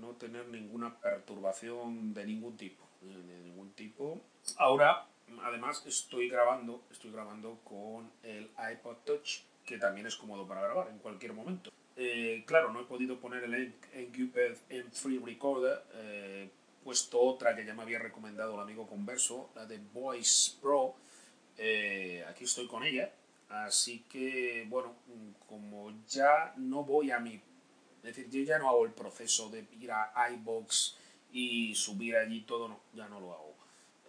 no 0.00 0.14
tener 0.16 0.48
ninguna 0.48 0.98
perturbación 0.98 2.12
de 2.12 2.26
ningún 2.26 2.56
tipo, 2.56 2.84
de 3.00 3.40
ningún 3.40 3.72
tipo. 3.72 4.20
Ahora, 4.56 5.06
además, 5.44 5.84
estoy 5.86 6.28
grabando, 6.28 6.82
estoy 6.90 7.12
grabando 7.12 7.60
con 7.64 8.10
el 8.24 8.50
iPod 8.72 8.96
Touch 9.04 9.42
que 9.72 9.78
también 9.78 10.06
es 10.06 10.16
cómodo 10.16 10.46
para 10.46 10.60
grabar 10.60 10.88
en 10.90 10.98
cualquier 10.98 11.32
momento. 11.32 11.72
Eh, 11.96 12.44
claro, 12.46 12.74
no 12.74 12.80
he 12.80 12.84
podido 12.84 13.18
poner 13.18 13.42
el 13.44 13.74
Encuped 13.94 14.58
en 14.68 14.92
Free 14.92 15.18
Recorder, 15.18 15.82
eh, 15.94 16.50
puesto 16.84 17.18
otra 17.18 17.56
que 17.56 17.64
ya 17.64 17.72
me 17.72 17.80
había 17.80 17.98
recomendado 17.98 18.54
el 18.54 18.60
amigo 18.60 18.86
Converso, 18.86 19.48
la 19.54 19.64
de 19.64 19.78
Voice 19.94 20.58
Pro. 20.60 20.94
Eh, 21.56 22.22
aquí 22.28 22.44
estoy 22.44 22.66
con 22.66 22.84
ella, 22.84 23.14
así 23.48 24.04
que 24.10 24.66
bueno, 24.68 24.94
como 25.48 25.90
ya 26.06 26.52
no 26.58 26.84
voy 26.84 27.10
a 27.10 27.18
mi... 27.18 27.36
Es 28.02 28.02
decir, 28.02 28.28
yo 28.28 28.42
ya 28.42 28.58
no 28.58 28.68
hago 28.68 28.84
el 28.84 28.92
proceso 28.92 29.48
de 29.48 29.64
ir 29.80 29.90
a 29.90 30.12
iBox 30.32 30.98
y 31.32 31.74
subir 31.74 32.16
allí 32.16 32.42
todo, 32.42 32.68
no, 32.68 32.80
ya 32.92 33.08
no 33.08 33.20
lo 33.20 33.32
hago 33.32 33.51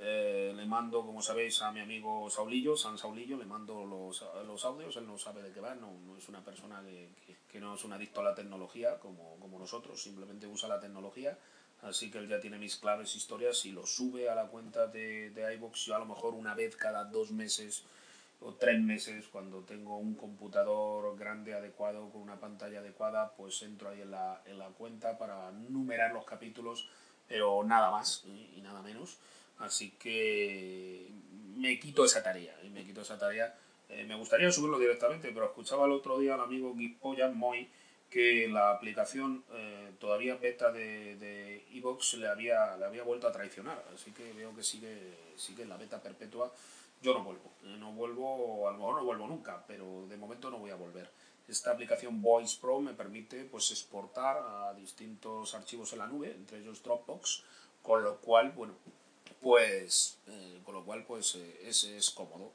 eh, 0.05 0.51
le 0.53 0.65
mando, 0.65 1.05
como 1.05 1.21
sabéis, 1.21 1.61
a 1.61 1.71
mi 1.71 1.79
amigo 1.79 2.29
Saulillo, 2.29 2.75
San 2.75 2.97
Saulillo, 2.97 3.37
le 3.37 3.45
mando 3.45 3.85
los, 3.85 4.21
los 4.45 4.65
audios, 4.65 4.97
él 4.97 5.07
no 5.07 5.17
sabe 5.17 5.41
de 5.41 5.53
qué 5.53 5.61
va, 5.61 5.75
no, 5.75 5.93
no 6.05 6.17
es 6.17 6.27
una 6.27 6.43
persona 6.43 6.83
que, 6.83 7.09
que, 7.49 7.59
no 7.61 7.75
es 7.75 7.85
un 7.85 7.93
adicto 7.93 8.19
a 8.19 8.25
la 8.25 8.35
tecnología 8.35 8.99
como, 8.99 9.37
como 9.39 9.57
nosotros, 9.57 10.03
simplemente 10.03 10.45
usa 10.45 10.67
la 10.67 10.81
tecnología, 10.81 11.39
así 11.83 12.11
que 12.11 12.17
él 12.17 12.27
ya 12.27 12.41
tiene 12.41 12.57
mis 12.57 12.75
claves, 12.75 13.15
historias 13.15 13.65
y 13.65 13.71
lo 13.71 13.85
sube 13.85 14.29
a 14.29 14.35
la 14.35 14.47
cuenta 14.47 14.87
de, 14.87 15.29
de 15.29 15.55
iVoox, 15.55 15.85
yo 15.85 15.95
a 15.95 15.99
lo 15.99 16.05
mejor 16.05 16.33
una 16.33 16.53
vez 16.53 16.75
cada 16.75 17.05
dos 17.05 17.31
meses 17.31 17.85
o 18.41 18.55
tres 18.55 18.81
meses, 18.81 19.29
cuando 19.31 19.61
tengo 19.61 19.95
un 19.95 20.15
computador 20.15 21.17
grande, 21.17 21.53
adecuado, 21.53 22.09
con 22.09 22.21
una 22.21 22.41
pantalla 22.41 22.79
adecuada, 22.79 23.31
pues 23.37 23.61
entro 23.61 23.87
ahí 23.87 24.01
en 24.01 24.11
la, 24.11 24.41
en 24.47 24.59
la 24.59 24.67
cuenta 24.67 25.17
para 25.17 25.49
numerar 25.51 26.11
los 26.11 26.25
capítulos, 26.25 26.89
pero 27.25 27.63
nada 27.63 27.89
más 27.89 28.25
y 28.25 28.59
nada 28.61 28.81
menos. 28.81 29.17
Así 29.59 29.91
que 29.91 31.07
me 31.55 31.79
quito 31.79 32.05
esa 32.05 32.23
tarea. 32.23 32.57
Y 32.63 32.69
me 32.69 32.83
quito 32.83 33.01
esa 33.01 33.17
tarea. 33.17 33.55
Eh, 33.89 34.05
me 34.05 34.15
gustaría 34.15 34.51
subirlo 34.51 34.79
directamente, 34.79 35.31
pero 35.33 35.45
escuchaba 35.45 35.85
el 35.85 35.91
otro 35.91 36.19
día 36.19 36.35
al 36.35 36.41
amigo 36.41 36.73
Guipoyan 36.73 37.37
Moy 37.37 37.69
que 38.09 38.47
la 38.47 38.69
aplicación 38.69 39.43
eh, 39.53 39.91
todavía 39.99 40.35
beta 40.35 40.71
de 40.71 41.65
Evox 41.73 42.13
le 42.15 42.27
había, 42.27 42.77
le 42.77 42.85
había 42.85 43.03
vuelto 43.03 43.27
a 43.27 43.31
traicionar. 43.31 43.83
Así 43.93 44.11
que 44.11 44.33
veo 44.33 44.55
que 44.55 44.63
sigue, 44.63 45.13
sigue 45.35 45.65
la 45.65 45.77
beta 45.77 46.01
perpetua. 46.01 46.51
Yo 47.01 47.13
no 47.13 47.23
vuelvo. 47.23 47.51
Eh, 47.63 47.75
no 47.77 47.91
vuelvo, 47.91 48.67
a 48.67 48.71
lo 48.71 48.77
mejor 48.77 48.95
no 48.95 49.03
vuelvo 49.05 49.27
nunca, 49.27 49.63
pero 49.67 50.05
de 50.07 50.17
momento 50.17 50.49
no 50.49 50.59
voy 50.59 50.71
a 50.71 50.75
volver. 50.75 51.09
Esta 51.47 51.71
aplicación 51.71 52.21
Voice 52.21 52.57
Pro 52.61 52.79
me 52.79 52.93
permite 52.93 53.43
pues, 53.43 53.71
exportar 53.71 54.37
a 54.37 54.73
distintos 54.73 55.53
archivos 55.53 55.91
en 55.93 55.99
la 55.99 56.07
nube, 56.07 56.31
entre 56.31 56.59
ellos 56.59 56.81
Dropbox, 56.81 57.43
con 57.81 58.03
lo 58.03 58.17
cual, 58.19 58.51
bueno, 58.51 58.75
pues 59.43 60.17
eh, 60.27 60.61
con 60.63 60.73
lo 60.73 60.85
cual 60.85 61.03
pues 61.05 61.35
eh, 61.35 61.59
es, 61.65 61.83
es, 61.83 62.09
cómodo. 62.09 62.53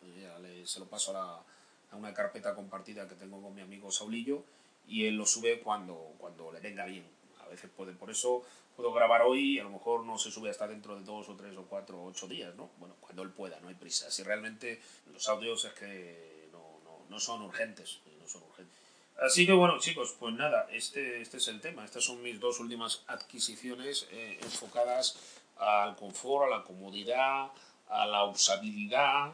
Se 0.64 0.80
lo 0.80 0.86
paso 0.86 1.16
a, 1.16 1.44
a, 1.92 1.96
una 1.96 2.12
carpeta 2.12 2.54
compartida 2.54 3.06
que 3.06 3.14
tengo 3.14 3.40
con 3.40 3.54
mi 3.54 3.60
amigo 3.60 3.92
Saulillo 3.92 4.42
y 4.88 5.06
él 5.06 5.16
lo 5.16 5.26
sube 5.26 5.60
cuando, 5.60 6.14
cuando 6.18 6.50
le 6.50 6.60
venga 6.60 6.86
bien. 6.86 7.06
A 7.44 7.48
veces 7.48 7.70
puede 7.74 7.92
por 7.92 8.10
eso 8.10 8.42
puedo 8.76 8.92
grabar 8.92 9.22
hoy 9.22 9.56
y 9.56 9.58
a 9.58 9.64
lo 9.64 9.70
mejor 9.70 10.04
no 10.04 10.18
se 10.18 10.30
sube 10.30 10.50
hasta 10.50 10.66
dentro 10.66 10.96
de 10.96 11.04
dos 11.04 11.28
o 11.28 11.36
tres 11.36 11.56
o 11.56 11.64
cuatro 11.64 11.98
o 11.98 12.06
ocho 12.06 12.28
días 12.28 12.54
no 12.54 12.70
bueno 12.78 12.94
cuando 13.00 13.22
él 13.22 13.30
pueda 13.30 13.60
no 13.60 13.68
hay 13.68 13.74
prisa. 13.74 14.10
Si 14.10 14.22
realmente 14.22 14.80
los 15.12 15.28
audios 15.28 15.64
es 15.64 15.72
que 15.72 16.48
no, 16.52 16.80
no, 16.84 17.04
no 17.08 17.20
son 17.20 17.42
urgentes 17.42 18.00
no 18.20 18.28
son 18.28 18.42
urgentes. 18.42 18.76
Así 19.20 19.46
que 19.46 19.52
bueno, 19.52 19.80
chicos, 19.80 20.14
pues 20.18 20.32
nada, 20.34 20.68
este, 20.70 21.20
este 21.20 21.38
es 21.38 21.48
el 21.48 21.60
tema. 21.60 21.84
Estas 21.84 22.04
son 22.04 22.22
mis 22.22 22.38
dos 22.38 22.60
últimas 22.60 23.02
adquisiciones 23.08 24.06
eh, 24.12 24.38
enfocadas 24.42 25.18
al 25.58 25.96
confort, 25.96 26.46
a 26.46 26.58
la 26.58 26.64
comodidad, 26.64 27.50
a 27.88 28.06
la 28.06 28.24
usabilidad 28.24 29.32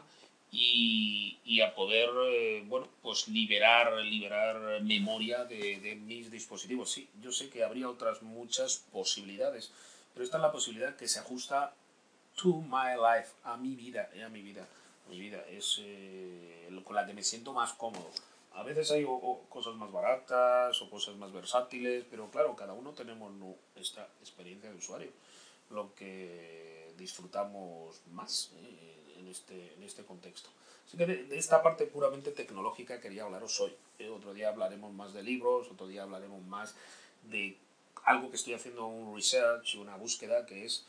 y, 0.51 1.39
y 1.43 1.61
a 1.61 1.75
poder, 1.75 2.09
eh, 2.29 2.63
bueno, 2.67 2.87
pues 3.01 3.27
liberar, 3.27 3.93
liberar 4.03 4.81
memoria 4.81 5.43
de, 5.45 5.79
de, 5.79 5.95
mis 5.95 6.31
dispositivos. 6.31 6.91
Sí, 6.91 7.09
yo 7.21 7.31
sé 7.31 7.49
que 7.49 7.63
habría 7.63 7.89
otras 7.89 8.21
muchas 8.21 8.77
posibilidades, 8.91 9.71
pero 10.13 10.23
esta 10.23 10.37
es 10.37 10.43
la 10.43 10.51
posibilidad 10.51 10.95
que 10.95 11.07
se 11.07 11.19
ajusta 11.19 11.73
to 12.35 12.61
my 12.61 12.95
life, 12.95 13.31
a 13.43 13.57
mi 13.57 13.75
vida, 13.75 14.09
eh, 14.13 14.23
a 14.23 14.29
mi 14.29 14.41
vida. 14.41 14.65
Mi 15.09 15.19
vida 15.19 15.43
es 15.49 15.79
eh, 15.81 16.69
con 16.83 16.95
la 16.95 17.05
que 17.05 17.13
me 17.13 17.23
siento 17.23 17.53
más 17.53 17.73
cómodo. 17.73 18.09
A 18.53 18.63
veces 18.63 18.89
hay 18.91 19.05
cosas 19.49 19.75
más 19.75 19.91
baratas 19.91 20.81
o 20.81 20.89
cosas 20.89 21.15
más 21.15 21.31
versátiles, 21.31 22.05
pero 22.09 22.31
claro, 22.31 22.55
cada 22.55 22.73
uno 22.73 22.91
tenemos 22.91 23.31
esta 23.75 24.07
experiencia 24.21 24.69
de 24.69 24.77
usuario 24.77 25.11
lo 25.69 25.93
que 25.95 26.93
disfrutamos 26.97 28.01
más 28.11 28.51
eh, 28.55 29.15
en, 29.19 29.27
este, 29.27 29.73
en 29.73 29.83
este 29.83 30.03
contexto. 30.03 30.49
Así 30.87 30.97
que 30.97 31.05
de, 31.05 31.37
esta 31.37 31.63
parte 31.63 31.85
puramente 31.85 32.31
tecnológica 32.31 33.01
quería 33.01 33.23
hablaros 33.23 33.59
hoy. 33.59 33.73
Eh, 33.99 34.09
otro 34.09 34.33
día 34.33 34.49
hablaremos 34.49 34.93
más 34.93 35.13
de 35.13 35.23
libros, 35.23 35.69
otro 35.71 35.87
día 35.87 36.03
hablaremos 36.03 36.43
más 36.45 36.75
de 37.23 37.57
algo 38.03 38.29
que 38.29 38.35
estoy 38.35 38.53
haciendo 38.53 38.85
un 38.85 39.15
research, 39.15 39.75
una 39.75 39.95
búsqueda, 39.97 40.45
que 40.45 40.65
es 40.65 40.85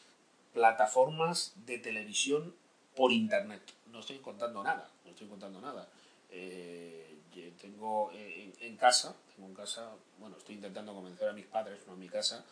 plataformas 0.53 1.53
de 1.67 1.79
televisión 1.79 2.55
por 2.95 3.13
internet. 3.13 3.63
No 3.91 4.01
estoy 4.01 4.19
contando 4.19 4.63
nada, 4.63 4.91
no 5.05 5.11
estoy 5.11 5.29
contando 5.29 5.61
nada. 5.61 5.89
Eh, 6.31 7.17
tengo 7.61 8.11
en, 8.13 8.77
casa, 8.77 9.15
tengo 9.35 9.49
en 9.49 9.55
casa, 9.55 9.91
bueno, 10.19 10.37
estoy 10.37 10.57
intentando 10.57 10.95
convencer 10.95 11.29
a 11.29 11.33
mis 11.33 11.47
padres, 11.47 11.81
no 11.87 11.95
en 11.95 12.01
mi 12.01 12.09
casa, 12.09 12.45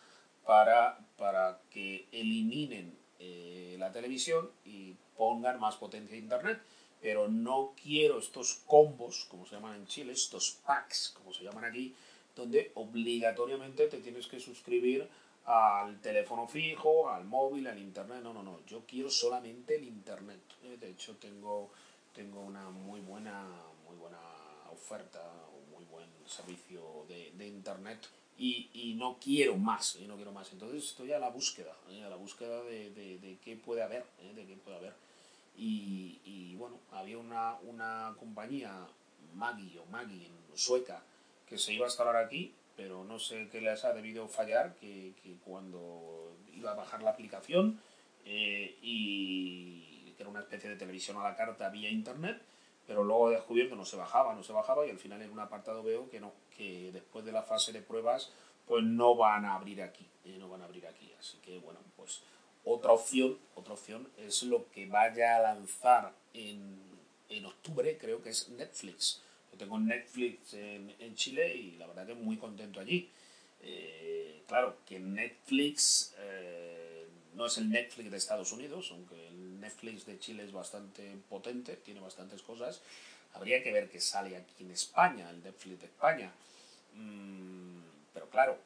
para, 0.45 0.97
para 1.17 1.59
que 1.69 2.07
eliminen 2.11 2.97
eh, 3.19 3.75
la 3.79 3.91
televisión 3.91 4.49
y 4.63 4.95
pongan 5.17 5.59
más 5.59 5.75
potencia 5.75 6.15
a 6.15 6.19
Internet. 6.19 6.61
Pero 7.01 7.27
no 7.27 7.73
quiero 7.81 8.19
estos 8.19 8.61
combos, 8.65 9.25
como 9.25 9.45
se 9.45 9.55
llaman 9.55 9.75
en 9.75 9.87
Chile, 9.87 10.13
estos 10.13 10.51
packs, 10.65 11.13
como 11.15 11.33
se 11.33 11.43
llaman 11.43 11.65
aquí, 11.65 11.93
donde 12.35 12.71
obligatoriamente 12.75 13.87
te 13.87 13.99
tienes 13.99 14.27
que 14.27 14.39
suscribir 14.39 15.07
al 15.45 16.01
teléfono 16.01 16.47
fijo, 16.47 17.09
al 17.09 17.25
móvil, 17.25 17.67
al 17.67 17.77
internet. 17.79 18.21
No, 18.23 18.33
no, 18.33 18.41
no. 18.41 18.65
Yo 18.65 18.83
quiero 18.87 19.09
solamente 19.09 19.75
el 19.75 19.83
internet. 19.83 20.39
Eh, 20.63 20.77
de 20.79 20.89
hecho, 20.89 21.15
tengo, 21.17 21.69
tengo 22.13 22.41
una 22.41 22.69
muy 22.69 23.01
buena, 23.01 23.45
muy 23.87 23.95
buena 23.97 24.19
oferta, 24.71 25.21
muy 25.71 25.83
buena 25.85 25.95
buen 25.95 26.09
servicio 26.27 27.05
de, 27.07 27.31
de 27.37 27.47
internet 27.47 27.99
y, 28.37 28.69
y, 28.73 28.93
no 28.95 29.17
quiero 29.19 29.55
más, 29.57 29.97
y 30.01 30.07
no 30.07 30.15
quiero 30.15 30.31
más. 30.31 30.51
Entonces 30.51 30.83
estoy 30.83 31.13
a 31.13 31.19
la 31.19 31.29
búsqueda, 31.29 31.73
¿eh? 31.89 32.03
a 32.03 32.09
la 32.09 32.15
búsqueda 32.15 32.61
de, 32.63 32.89
de, 32.91 33.37
qué 33.43 33.55
puede 33.55 33.81
haber, 33.81 34.05
¿eh? 34.21 34.33
de 34.35 34.45
qué 34.45 34.55
puede 34.55 34.77
haber. 34.77 34.93
Y, 35.57 36.19
y, 36.25 36.55
bueno, 36.55 36.79
había 36.91 37.17
una, 37.17 37.55
una 37.63 38.13
compañía, 38.19 38.87
Maggie 39.35 39.79
o 39.79 39.85
Maggie, 39.85 40.25
en 40.25 40.57
sueca, 40.57 41.01
que 41.47 41.57
se 41.57 41.73
iba 41.73 41.85
a 41.85 41.89
instalar 41.89 42.17
aquí, 42.17 42.53
pero 42.75 43.03
no 43.05 43.19
sé 43.19 43.47
qué 43.51 43.61
les 43.61 43.85
ha 43.85 43.93
debido 43.93 44.27
fallar, 44.27 44.75
que, 44.75 45.13
que 45.23 45.35
cuando 45.45 46.35
iba 46.53 46.71
a 46.71 46.75
bajar 46.75 47.03
la 47.03 47.11
aplicación 47.11 47.79
eh, 48.25 48.77
y 48.81 50.11
que 50.17 50.23
era 50.23 50.29
una 50.29 50.41
especie 50.41 50.69
de 50.69 50.75
televisión 50.75 51.17
a 51.17 51.23
la 51.23 51.35
carta 51.35 51.69
vía 51.69 51.89
internet, 51.89 52.41
pero 52.87 53.03
luego 53.03 53.31
he 53.31 53.35
descubierto 53.35 53.75
no 53.75 53.85
se 53.85 53.97
bajaba, 53.97 54.33
no 54.33 54.43
se 54.43 54.53
bajaba 54.53 54.85
y 54.85 54.89
al 54.89 54.99
final 54.99 55.21
en 55.21 55.31
un 55.31 55.39
apartado 55.39 55.83
veo 55.83 56.09
que 56.09 56.19
no, 56.19 56.33
que 56.57 56.91
después 56.91 57.25
de 57.25 57.31
la 57.31 57.43
fase 57.43 57.71
de 57.73 57.81
pruebas 57.81 58.31
pues 58.67 58.83
no 58.83 59.15
van 59.15 59.45
a 59.45 59.55
abrir 59.55 59.81
aquí, 59.81 60.05
eh, 60.25 60.37
no 60.39 60.49
van 60.49 60.61
a 60.61 60.65
abrir 60.65 60.87
aquí, 60.87 61.11
así 61.19 61.37
que 61.37 61.59
bueno, 61.59 61.79
pues 61.95 62.21
otra 62.63 62.91
opción, 62.91 63.37
otra 63.53 63.73
opción 63.73 64.07
es 64.17 64.41
lo 64.43 64.69
que 64.71 64.87
vaya 64.87 65.37
a 65.37 65.39
lanzar 65.39 66.13
en, 66.33 66.79
en 67.29 67.45
octubre, 67.45 67.97
creo 67.97 68.21
que 68.23 68.29
es 68.29 68.49
Netflix. 68.49 69.21
Yo 69.51 69.57
tengo 69.59 69.79
Netflix 69.79 70.53
en, 70.55 71.15
Chile 71.15 71.55
y 71.55 71.77
la 71.77 71.87
verdad 71.87 72.07
que 72.07 72.15
muy 72.15 72.37
contento 72.37 72.79
allí. 72.79 73.09
Eh, 73.61 74.43
claro, 74.47 74.77
que 74.85 74.99
Netflix 74.99 76.13
eh, 76.17 77.07
no 77.35 77.45
es 77.45 77.57
el 77.57 77.69
Netflix 77.69 78.11
de 78.11 78.17
Estados 78.17 78.51
Unidos, 78.51 78.89
aunque 78.91 79.27
el 79.27 79.59
Netflix 79.59 80.05
de 80.05 80.19
Chile 80.19 80.43
es 80.43 80.51
bastante 80.51 81.15
potente, 81.29 81.77
tiene 81.77 81.99
bastantes 81.99 82.41
cosas. 82.41 82.81
Habría 83.35 83.61
que 83.61 83.71
ver 83.71 83.89
qué 83.89 83.99
sale 83.99 84.37
aquí 84.37 84.63
en 84.63 84.71
España, 84.71 85.29
el 85.29 85.43
Netflix 85.43 85.79
de 85.81 85.85
España. 85.87 86.31
Mm, 86.93 87.79
pero 88.13 88.29
claro, 88.29 88.57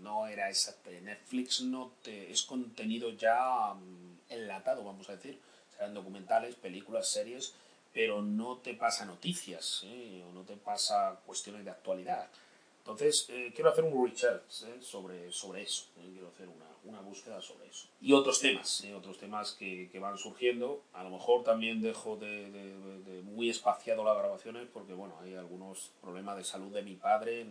no 0.00 0.26
era 0.26 0.48
exacto. 0.48 0.90
Netflix 0.90 1.60
no 1.60 1.92
te, 2.02 2.30
es 2.30 2.42
contenido 2.42 3.10
ya 3.10 3.74
mm, 3.74 4.20
enlatado, 4.30 4.84
vamos 4.84 5.08
a 5.08 5.16
decir. 5.16 5.38
Serán 5.76 5.94
documentales, 5.94 6.54
películas, 6.56 7.08
series, 7.08 7.54
pero 7.92 8.22
no 8.22 8.58
te 8.58 8.74
pasa 8.74 9.04
noticias, 9.04 9.82
¿eh? 9.84 10.24
o 10.28 10.32
no 10.32 10.42
te 10.42 10.56
pasa 10.56 11.20
cuestiones 11.26 11.64
de 11.64 11.70
actualidad. 11.70 12.28
Entonces, 12.90 13.26
eh, 13.30 13.52
quiero 13.54 13.70
hacer 13.70 13.84
un 13.84 14.04
research 14.04 14.64
¿eh? 14.64 14.82
sobre, 14.82 15.30
sobre 15.30 15.62
eso, 15.62 15.84
¿eh? 15.98 16.10
quiero 16.12 16.26
hacer 16.26 16.48
una, 16.48 16.66
una, 16.82 17.00
búsqueda 17.00 17.40
sobre 17.40 17.68
eso. 17.68 17.86
Y 18.00 18.12
otros 18.12 18.40
temas, 18.40 18.82
¿eh? 18.82 18.92
otros 18.94 19.16
temas 19.16 19.52
que, 19.52 19.88
que, 19.92 20.00
van 20.00 20.18
surgiendo. 20.18 20.82
A 20.92 21.04
lo 21.04 21.10
mejor 21.10 21.44
también 21.44 21.80
dejo 21.80 22.16
de, 22.16 22.50
de, 22.50 23.00
de, 23.04 23.22
muy 23.22 23.48
espaciado 23.48 24.02
las 24.02 24.16
grabaciones 24.16 24.66
porque, 24.72 24.92
bueno, 24.92 25.14
hay 25.22 25.36
algunos 25.36 25.92
problemas 26.00 26.36
de 26.36 26.42
salud 26.42 26.72
de 26.72 26.82
mi 26.82 26.96
padre. 26.96 27.46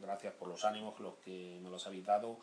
Gracias 0.00 0.32
por 0.34 0.48
los 0.48 0.64
ánimos 0.64 0.98
los 1.00 1.16
que 1.18 1.58
me 1.62 1.68
los 1.68 1.86
ha 1.86 1.90
evitado. 1.90 2.38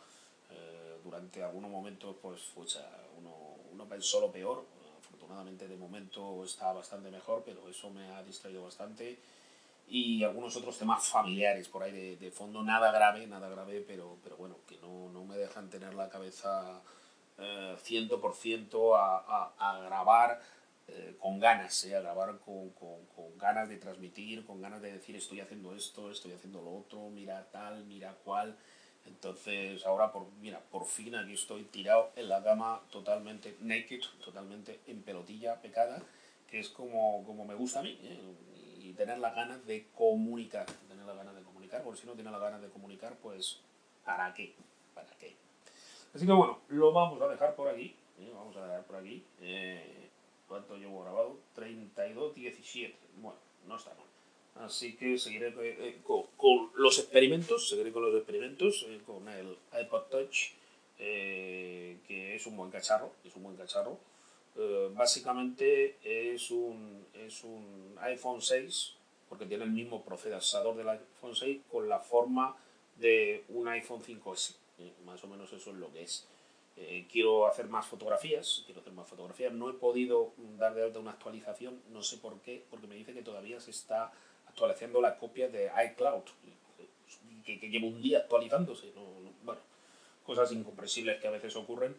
durante 1.03 1.41
algunos 1.41 1.71
momentos, 1.71 2.15
pues, 2.21 2.41
fucha, 2.41 2.85
uno, 3.17 3.33
uno 3.71 3.85
pensó 3.87 4.21
lo 4.21 4.31
peor. 4.31 4.65
Afortunadamente, 4.99 5.67
de 5.67 5.77
momento 5.77 6.43
está 6.43 6.71
bastante 6.73 7.09
mejor, 7.09 7.41
pero 7.43 7.67
eso 7.67 7.89
me 7.89 8.07
ha 8.11 8.21
distraído 8.21 8.63
bastante 8.63 9.17
y 9.89 10.23
algunos 10.23 10.55
otros 10.55 10.77
temas 10.77 11.07
familiares 11.07 11.67
por 11.67 11.83
ahí 11.83 11.91
de, 11.91 12.15
de, 12.17 12.31
fondo, 12.31 12.61
nada 12.61 12.91
grave, 12.91 13.25
nada 13.25 13.49
grave, 13.49 13.83
pero, 13.85 14.17
pero 14.23 14.37
bueno, 14.37 14.57
que 14.67 14.77
no, 14.77 15.09
no 15.09 15.25
me 15.25 15.35
dejan 15.35 15.69
tener 15.69 15.95
la 15.95 16.09
cabeza 16.09 16.81
eh, 17.39 17.75
100% 17.83 18.97
a, 18.97 19.17
a, 19.17 19.53
a, 19.57 19.79
grabar 19.81 20.41
eh, 20.87 21.15
con 21.19 21.39
ganas, 21.39 21.83
eh, 21.85 21.95
a 21.95 22.01
grabar 22.01 22.37
con, 22.39 22.69
con, 22.71 23.05
con, 23.15 23.37
ganas 23.37 23.67
de 23.67 23.77
transmitir, 23.77 24.45
con 24.45 24.61
ganas 24.61 24.81
de 24.81 24.93
decir 24.93 25.15
estoy 25.15 25.39
haciendo 25.39 25.75
esto, 25.75 26.11
estoy 26.11 26.33
haciendo 26.33 26.61
lo 26.61 26.75
otro, 26.75 27.09
mira 27.09 27.47
tal, 27.51 27.83
mira 27.85 28.13
cual. 28.23 28.55
Entonces 29.07 29.83
ahora, 29.87 30.11
por, 30.11 30.27
mira, 30.39 30.59
por 30.71 30.85
fin 30.85 31.15
aquí 31.15 31.33
estoy 31.33 31.63
tirado 31.63 32.11
en 32.15 32.29
la 32.29 32.43
cama 32.43 32.81
totalmente 32.91 33.55
naked, 33.61 34.01
totalmente 34.23 34.81
en 34.85 35.01
pelotilla 35.01 35.59
pecada, 35.61 36.03
que 36.47 36.59
es 36.59 36.69
como, 36.69 37.23
como 37.25 37.45
me 37.45 37.55
gusta 37.55 37.79
a 37.79 37.83
mí. 37.83 37.97
Y 38.89 38.93
tener 38.93 39.19
las 39.19 39.35
ganas 39.35 39.63
de 39.67 39.85
comunicar, 39.95 40.65
tener 40.87 41.05
las 41.05 41.15
ganas 41.15 41.35
de 41.35 41.43
comunicar, 41.43 41.83
porque 41.83 42.01
si 42.01 42.07
no 42.07 42.13
tiene 42.13 42.31
las 42.31 42.41
ganas 42.41 42.59
de 42.59 42.69
comunicar, 42.69 43.15
pues 43.21 43.59
¿para 44.03 44.33
qué? 44.33 44.55
¿Para 44.95 45.11
qué? 45.19 45.35
Así 46.15 46.25
que 46.25 46.31
bueno, 46.31 46.57
lo 46.69 46.91
vamos 46.91 47.21
a 47.21 47.27
dejar 47.27 47.55
por 47.55 47.67
aquí, 47.67 47.95
¿eh? 48.19 48.31
vamos 48.33 48.57
a 48.57 48.65
dejar 48.65 48.83
por 48.85 48.95
aquí. 48.95 49.23
Eh, 49.41 50.09
¿Cuánto 50.47 50.75
llevo 50.75 51.03
grabado? 51.03 51.37
32, 51.53 52.33
17. 52.33 52.95
Bueno, 53.17 53.37
no 53.67 53.75
está 53.75 53.91
mal. 53.91 54.65
Así 54.65 54.95
que 54.95 55.19
seguiré 55.19 55.53
eh, 55.59 55.99
con, 56.03 56.23
con, 56.35 56.71
los 56.73 56.97
experimentos, 56.97 57.69
seguiré 57.69 57.91
con 57.91 58.01
los 58.01 58.15
experimentos, 58.15 58.87
con 59.05 59.29
el 59.29 59.55
iPod 59.79 60.05
Touch, 60.09 60.53
que 60.97 62.35
es 62.35 62.47
un 62.47 62.57
buen 62.57 62.71
cacharro, 62.71 63.11
es 63.23 63.35
un 63.35 63.43
buen 63.43 63.55
cacharro. 63.55 63.99
Uh, 64.59 64.93
básicamente 64.93 65.95
es 66.03 66.51
un, 66.51 67.07
es 67.13 67.45
un 67.45 67.95
iPhone 68.01 68.41
6, 68.41 68.93
porque 69.29 69.45
tiene 69.45 69.63
el 69.63 69.71
mismo 69.71 70.03
procesador 70.03 70.75
del 70.75 70.89
iPhone 70.89 71.33
6 71.33 71.61
con 71.71 71.87
la 71.87 71.99
forma 71.99 72.57
de 72.97 73.45
un 73.47 73.69
iPhone 73.69 74.03
5S. 74.03 74.57
Eh, 74.79 74.91
más 75.05 75.23
o 75.23 75.27
menos 75.27 75.53
eso 75.53 75.69
es 75.69 75.77
lo 75.77 75.89
que 75.93 76.01
es. 76.01 76.27
Eh, 76.75 77.07
quiero 77.09 77.47
hacer 77.47 77.67
más 77.67 77.87
fotografías, 77.87 78.63
quiero 78.65 78.81
hacer 78.81 78.91
más 78.91 79.07
fotografías. 79.07 79.53
No 79.53 79.69
he 79.69 79.73
podido 79.73 80.33
dar 80.57 80.75
de 80.75 80.83
alta 80.83 80.99
una 80.99 81.11
actualización, 81.11 81.81
no 81.91 82.03
sé 82.03 82.17
por 82.17 82.41
qué, 82.41 82.65
porque 82.69 82.87
me 82.87 82.95
dice 82.95 83.13
que 83.13 83.21
todavía 83.21 83.61
se 83.61 83.71
está 83.71 84.11
actualizando 84.45 84.99
la 84.99 85.17
copia 85.17 85.47
de 85.47 85.71
iCloud, 85.91 86.23
que, 87.45 87.59
que 87.61 87.69
lleva 87.69 87.87
un 87.87 88.01
día 88.01 88.17
actualizándose. 88.19 88.91
No, 88.93 89.03
no, 89.21 89.31
bueno, 89.43 89.61
cosas 90.25 90.51
incomprensibles 90.51 91.21
que 91.21 91.27
a 91.29 91.31
veces 91.31 91.55
ocurren. 91.55 91.95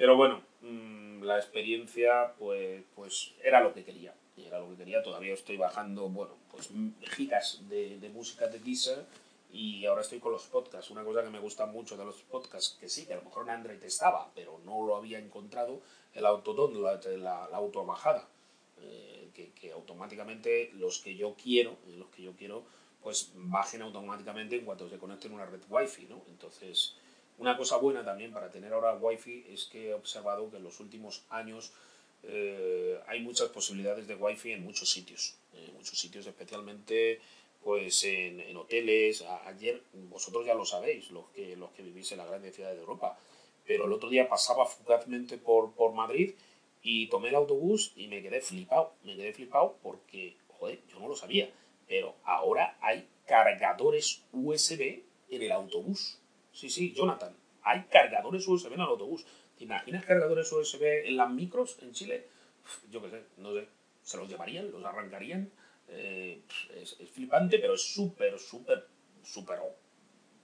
Pero 0.00 0.16
bueno, 0.16 0.40
mmm, 0.62 1.22
la 1.24 1.36
experiencia 1.36 2.32
pues, 2.38 2.82
pues 2.94 3.34
era 3.44 3.60
lo 3.60 3.74
que 3.74 3.84
quería. 3.84 4.14
Era 4.34 4.58
lo 4.58 4.70
que 4.70 4.76
quería. 4.76 5.02
Todavía 5.02 5.34
estoy 5.34 5.58
bajando, 5.58 6.08
bueno, 6.08 6.32
pues 6.50 6.70
gigas 7.02 7.68
de, 7.68 7.98
de 7.98 8.08
música 8.08 8.46
de 8.46 8.60
Deezer 8.60 9.04
y 9.52 9.84
ahora 9.84 10.00
estoy 10.00 10.18
con 10.18 10.32
los 10.32 10.44
podcasts. 10.44 10.90
Una 10.90 11.04
cosa 11.04 11.22
que 11.22 11.28
me 11.28 11.38
gusta 11.38 11.66
mucho 11.66 11.98
de 11.98 12.06
los 12.06 12.22
podcasts, 12.22 12.78
que 12.80 12.88
sí, 12.88 13.04
que 13.04 13.12
a 13.12 13.16
lo 13.16 13.24
mejor 13.24 13.42
en 13.44 13.50
Android 13.50 13.82
estaba, 13.82 14.30
pero 14.34 14.58
no 14.64 14.86
lo 14.86 14.96
había 14.96 15.18
encontrado, 15.18 15.82
el 16.14 16.24
autodownload, 16.24 17.04
la, 17.04 17.18
la, 17.18 17.48
la 17.50 17.56
autobajada. 17.58 18.26
Eh, 18.80 19.28
que, 19.34 19.50
que, 19.52 19.72
automáticamente 19.72 20.70
los 20.76 21.00
que 21.00 21.14
yo 21.14 21.34
quiero, 21.34 21.76
los 21.98 22.08
que 22.08 22.22
yo 22.22 22.32
quiero, 22.38 22.64
pues 23.02 23.32
bajen 23.34 23.82
automáticamente 23.82 24.56
en 24.56 24.64
cuanto 24.64 24.88
se 24.88 24.96
conecten 24.96 25.32
a 25.32 25.34
una 25.34 25.44
red 25.44 25.60
wifi, 25.68 26.06
¿no? 26.06 26.22
Entonces, 26.28 26.96
una 27.40 27.56
cosa 27.56 27.78
buena 27.78 28.04
también 28.04 28.32
para 28.32 28.50
tener 28.50 28.72
ahora 28.74 28.94
Wi-Fi 28.94 29.46
es 29.48 29.64
que 29.64 29.88
he 29.88 29.94
observado 29.94 30.50
que 30.50 30.58
en 30.58 30.62
los 30.62 30.78
últimos 30.78 31.24
años 31.30 31.72
eh, 32.22 33.00
hay 33.06 33.20
muchas 33.20 33.48
posibilidades 33.48 34.06
de 34.06 34.14
Wi-Fi 34.14 34.52
en 34.52 34.62
muchos 34.62 34.90
sitios. 34.90 35.36
En 35.54 35.72
muchos 35.74 35.98
sitios, 35.98 36.26
especialmente 36.26 37.18
pues 37.64 38.04
en, 38.04 38.40
en 38.40 38.56
hoteles. 38.58 39.24
Ayer, 39.46 39.82
vosotros 40.10 40.44
ya 40.44 40.54
lo 40.54 40.66
sabéis, 40.66 41.10
los 41.10 41.30
que, 41.30 41.56
los 41.56 41.70
que 41.70 41.82
vivís 41.82 42.12
en 42.12 42.18
la 42.18 42.26
gran 42.26 42.42
ciudad 42.52 42.74
de 42.74 42.80
Europa. 42.80 43.18
Pero 43.66 43.86
el 43.86 43.92
otro 43.92 44.10
día 44.10 44.28
pasaba 44.28 44.66
fugazmente 44.66 45.38
por, 45.38 45.72
por 45.72 45.92
Madrid 45.92 46.34
y 46.82 47.06
tomé 47.06 47.30
el 47.30 47.36
autobús 47.36 47.92
y 47.96 48.08
me 48.08 48.22
quedé 48.22 48.42
flipado. 48.42 48.92
Me 49.02 49.16
quedé 49.16 49.32
flipado 49.32 49.78
porque, 49.82 50.36
joder, 50.58 50.80
yo 50.92 50.98
no 51.00 51.08
lo 51.08 51.16
sabía. 51.16 51.50
Pero 51.88 52.16
ahora 52.24 52.76
hay 52.82 53.08
cargadores 53.26 54.22
USB 54.32 55.00
en 55.30 55.42
el 55.42 55.52
autobús. 55.52 56.19
Sí, 56.52 56.68
sí, 56.68 56.92
Jonathan, 56.92 57.34
hay 57.62 57.84
cargadores 57.84 58.46
USB 58.46 58.72
en 58.72 58.80
el 58.80 58.86
autobús. 58.86 59.24
¿Te 59.56 59.64
imaginas 59.64 60.04
cargadores 60.04 60.50
USB 60.50 61.06
en 61.06 61.16
las 61.16 61.30
micros 61.30 61.78
en 61.82 61.92
Chile? 61.92 62.26
Yo 62.90 63.02
qué 63.02 63.10
sé, 63.10 63.22
no 63.38 63.52
sé. 63.54 63.68
¿Se 64.02 64.16
los 64.16 64.28
llevarían? 64.28 64.70
¿Los 64.70 64.84
arrancarían? 64.84 65.50
Eh, 65.88 66.42
es, 66.76 66.96
flipante, 67.12 67.58
pero 67.58 67.74
es 67.74 67.82
súper, 67.82 68.38
súper, 68.38 68.86
súper 69.22 69.58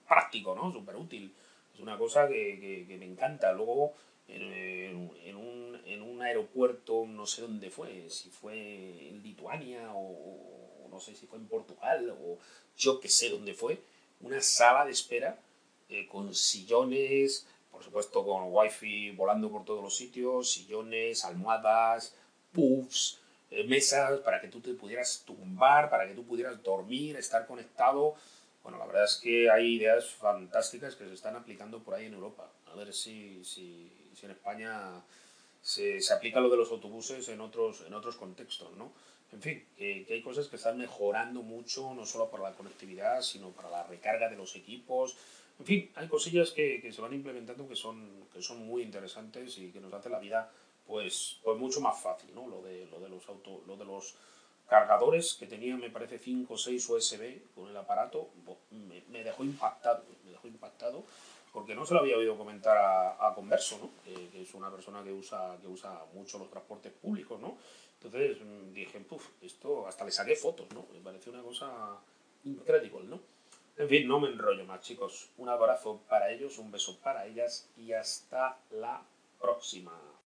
práctico, 0.07 0.55
¿no? 0.55 0.71
Súper 0.73 0.97
útil. 0.97 1.35
Es 1.75 1.81
una 1.81 1.97
cosa 1.97 2.29
que, 2.29 2.85
que, 2.87 2.97
me 2.99 3.07
encanta. 3.07 3.53
Luego, 3.53 3.95
en, 4.29 5.11
en, 5.25 5.37
un, 5.37 5.81
en, 5.85 6.03
un, 6.03 6.23
aeropuerto, 6.23 7.07
no 7.07 7.27
sé 7.27 7.43
dónde 7.43 7.71
fue, 7.71 8.09
si 8.11 8.31
fue 8.31 9.09
en 9.09 9.23
Lituania 9.23 9.93
o, 9.95 10.85
o 10.85 10.89
no 10.91 10.99
sé 11.01 11.15
si 11.15 11.27
fue 11.27 11.39
en 11.39 11.47
Portugal 11.47 12.17
o 12.21 12.39
yo 12.77 13.01
que 13.01 13.09
sé 13.09 13.31
dónde 13.31 13.55
fue, 13.55 13.81
una 14.21 14.41
sala 14.41 14.85
de 14.85 14.93
espera 14.93 15.39
eh, 15.89 16.07
con 16.07 16.35
sillones, 16.35 17.47
por 17.71 17.83
supuesto 17.83 18.25
con 18.25 18.45
wifi 18.47 19.11
volando 19.13 19.51
por 19.51 19.65
todos 19.65 19.83
los 19.83 19.97
sitios, 19.97 20.51
sillones, 20.51 21.25
almohadas, 21.25 22.15
puffs, 22.53 23.21
eh, 23.51 23.65
mesas 23.65 24.21
para 24.21 24.41
que 24.41 24.49
tú 24.49 24.61
te 24.61 24.75
pudieras 24.75 25.23
tumbar, 25.27 25.91
para 25.91 26.07
que 26.09 26.15
tú 26.15 26.25
pudieras 26.25 26.63
dormir, 26.63 27.17
estar 27.17 27.47
conectado. 27.47 28.15
Bueno, 28.63 28.79
la 28.79 28.87
verdad 28.87 29.05
es 29.05 29.17
que 29.17 29.49
hay 29.51 29.77
ideas 29.77 30.11
fantásticas 30.11 30.97
que 30.97 31.07
se 31.07 31.15
están 31.15 31.37
aplicando 31.37 31.81
por 31.81 31.95
ahí 31.95 32.07
en 32.07 32.15
Europa. 32.15 32.51
A 32.73 32.75
ver 32.75 32.93
si, 32.93 33.45
si, 33.45 33.93
si 34.15 34.27
en 34.27 34.33
España 34.33 35.03
se, 35.63 36.01
se, 36.01 36.13
aplica 36.13 36.41
lo 36.41 36.51
de 36.51 36.57
los 36.57 36.71
autobuses 36.73 37.29
en 37.29 37.41
otros, 37.41 37.85
en 37.87 37.95
otros 37.95 38.17
contextos, 38.17 38.77
¿no? 38.77 38.91
en 39.33 39.43
fin, 39.43 39.65
que, 39.77 40.07
hay 40.09 40.23
cosas 40.23 40.49
que 40.49 40.57
están 40.57 40.79
mejorando 40.79 41.43
mucho, 41.43 41.95
no 41.95 42.07
solo 42.07 42.31
para 42.31 42.45
la 42.45 42.57
conectividad, 42.57 43.23
sino 43.23 43.51
para 43.51 43.71
la 43.71 43.83
recarga 43.85 44.29
de 44.29 44.37
los 44.37 44.57
equipos. 44.57 45.17
En 45.59 45.65
fin, 45.65 45.91
hay 45.95 46.09
cosillas 46.09 46.51
que, 46.51 46.81
que 46.81 46.93
se 46.93 47.01
van 47.01 47.15
implementando 47.15 47.67
que 47.69 47.77
son, 47.77 48.27
que 48.33 48.43
son 48.43 48.67
muy 48.67 48.83
interesantes 48.83 49.57
y 49.59 49.71
que 49.71 49.81
nos 49.81 49.93
hacen 49.93 50.13
la 50.13 50.19
vida 50.19 50.51
pues, 50.87 51.41
pues 51.43 51.59
mucho 51.59 51.81
más 51.81 52.01
fácil, 52.01 52.35
¿no? 52.35 52.47
Lo 52.47 52.63
de, 52.63 52.87
lo 52.87 53.01
de 53.01 53.09
los 53.09 53.29
auto, 53.29 53.63
lo 53.67 53.77
de 53.77 53.85
los 53.85 54.15
cargadores 54.69 55.35
que 55.35 55.47
tenía, 55.47 55.77
me 55.77 55.91
parece, 55.91 56.19
5 56.19 56.53
o 56.53 56.59
6 56.59 56.89
USB 56.89 57.55
con 57.55 57.69
el 57.69 57.77
aparato, 57.77 58.31
me, 58.71 59.03
me, 59.09 59.23
dejó 59.25 59.45
impactado, 59.45 60.05
me 60.25 60.33
dejó 60.33 60.49
impactado 60.49 61.05
porque 61.53 61.75
no 61.75 61.87
se 61.87 61.95
lo 61.95 62.01
había 62.01 62.19
oído 62.19 62.37
comentar 62.37 62.77
a, 62.77 63.29
a 63.29 63.35
Converso, 63.35 63.79
¿no? 63.79 63.91
que, 64.05 64.43
es 64.43 64.55
una 64.55 64.71
persona 64.71 65.03
que 65.03 65.13
usa, 65.13 65.57
que 65.61 65.67
usa 65.67 66.05
mucho 66.13 66.39
los 66.39 66.51
transportes 66.51 66.93
públicos, 66.93 67.41
¿no? 67.41 67.57
Entonces 67.95 68.37
dije, 68.75 69.01
puff, 69.01 69.27
esto 69.41 69.87
hasta 69.89 70.05
le 70.05 70.11
saqué 70.11 70.37
fotos, 70.37 70.67
¿no? 70.75 70.87
Me 70.93 71.01
pareció 71.01 71.33
una 71.33 71.43
cosa 71.43 71.97
increíble, 72.45 73.07
¿no? 73.07 73.21
En 73.79 73.89
fin, 73.89 74.09
no 74.09 74.21
me 74.21 74.29
enrollo 74.29 74.65
más, 74.65 74.81
chicos. 74.81 75.31
Un 75.37 75.51
abrazo 75.51 76.01
para 76.09 76.31
ellos, 76.31 76.59
un 76.59 76.71
beso 76.71 76.99
para 77.01 77.27
ellas 77.27 77.69
y 77.77 77.93
hasta 77.93 78.59
la 78.71 79.03
próxima. 79.39 79.93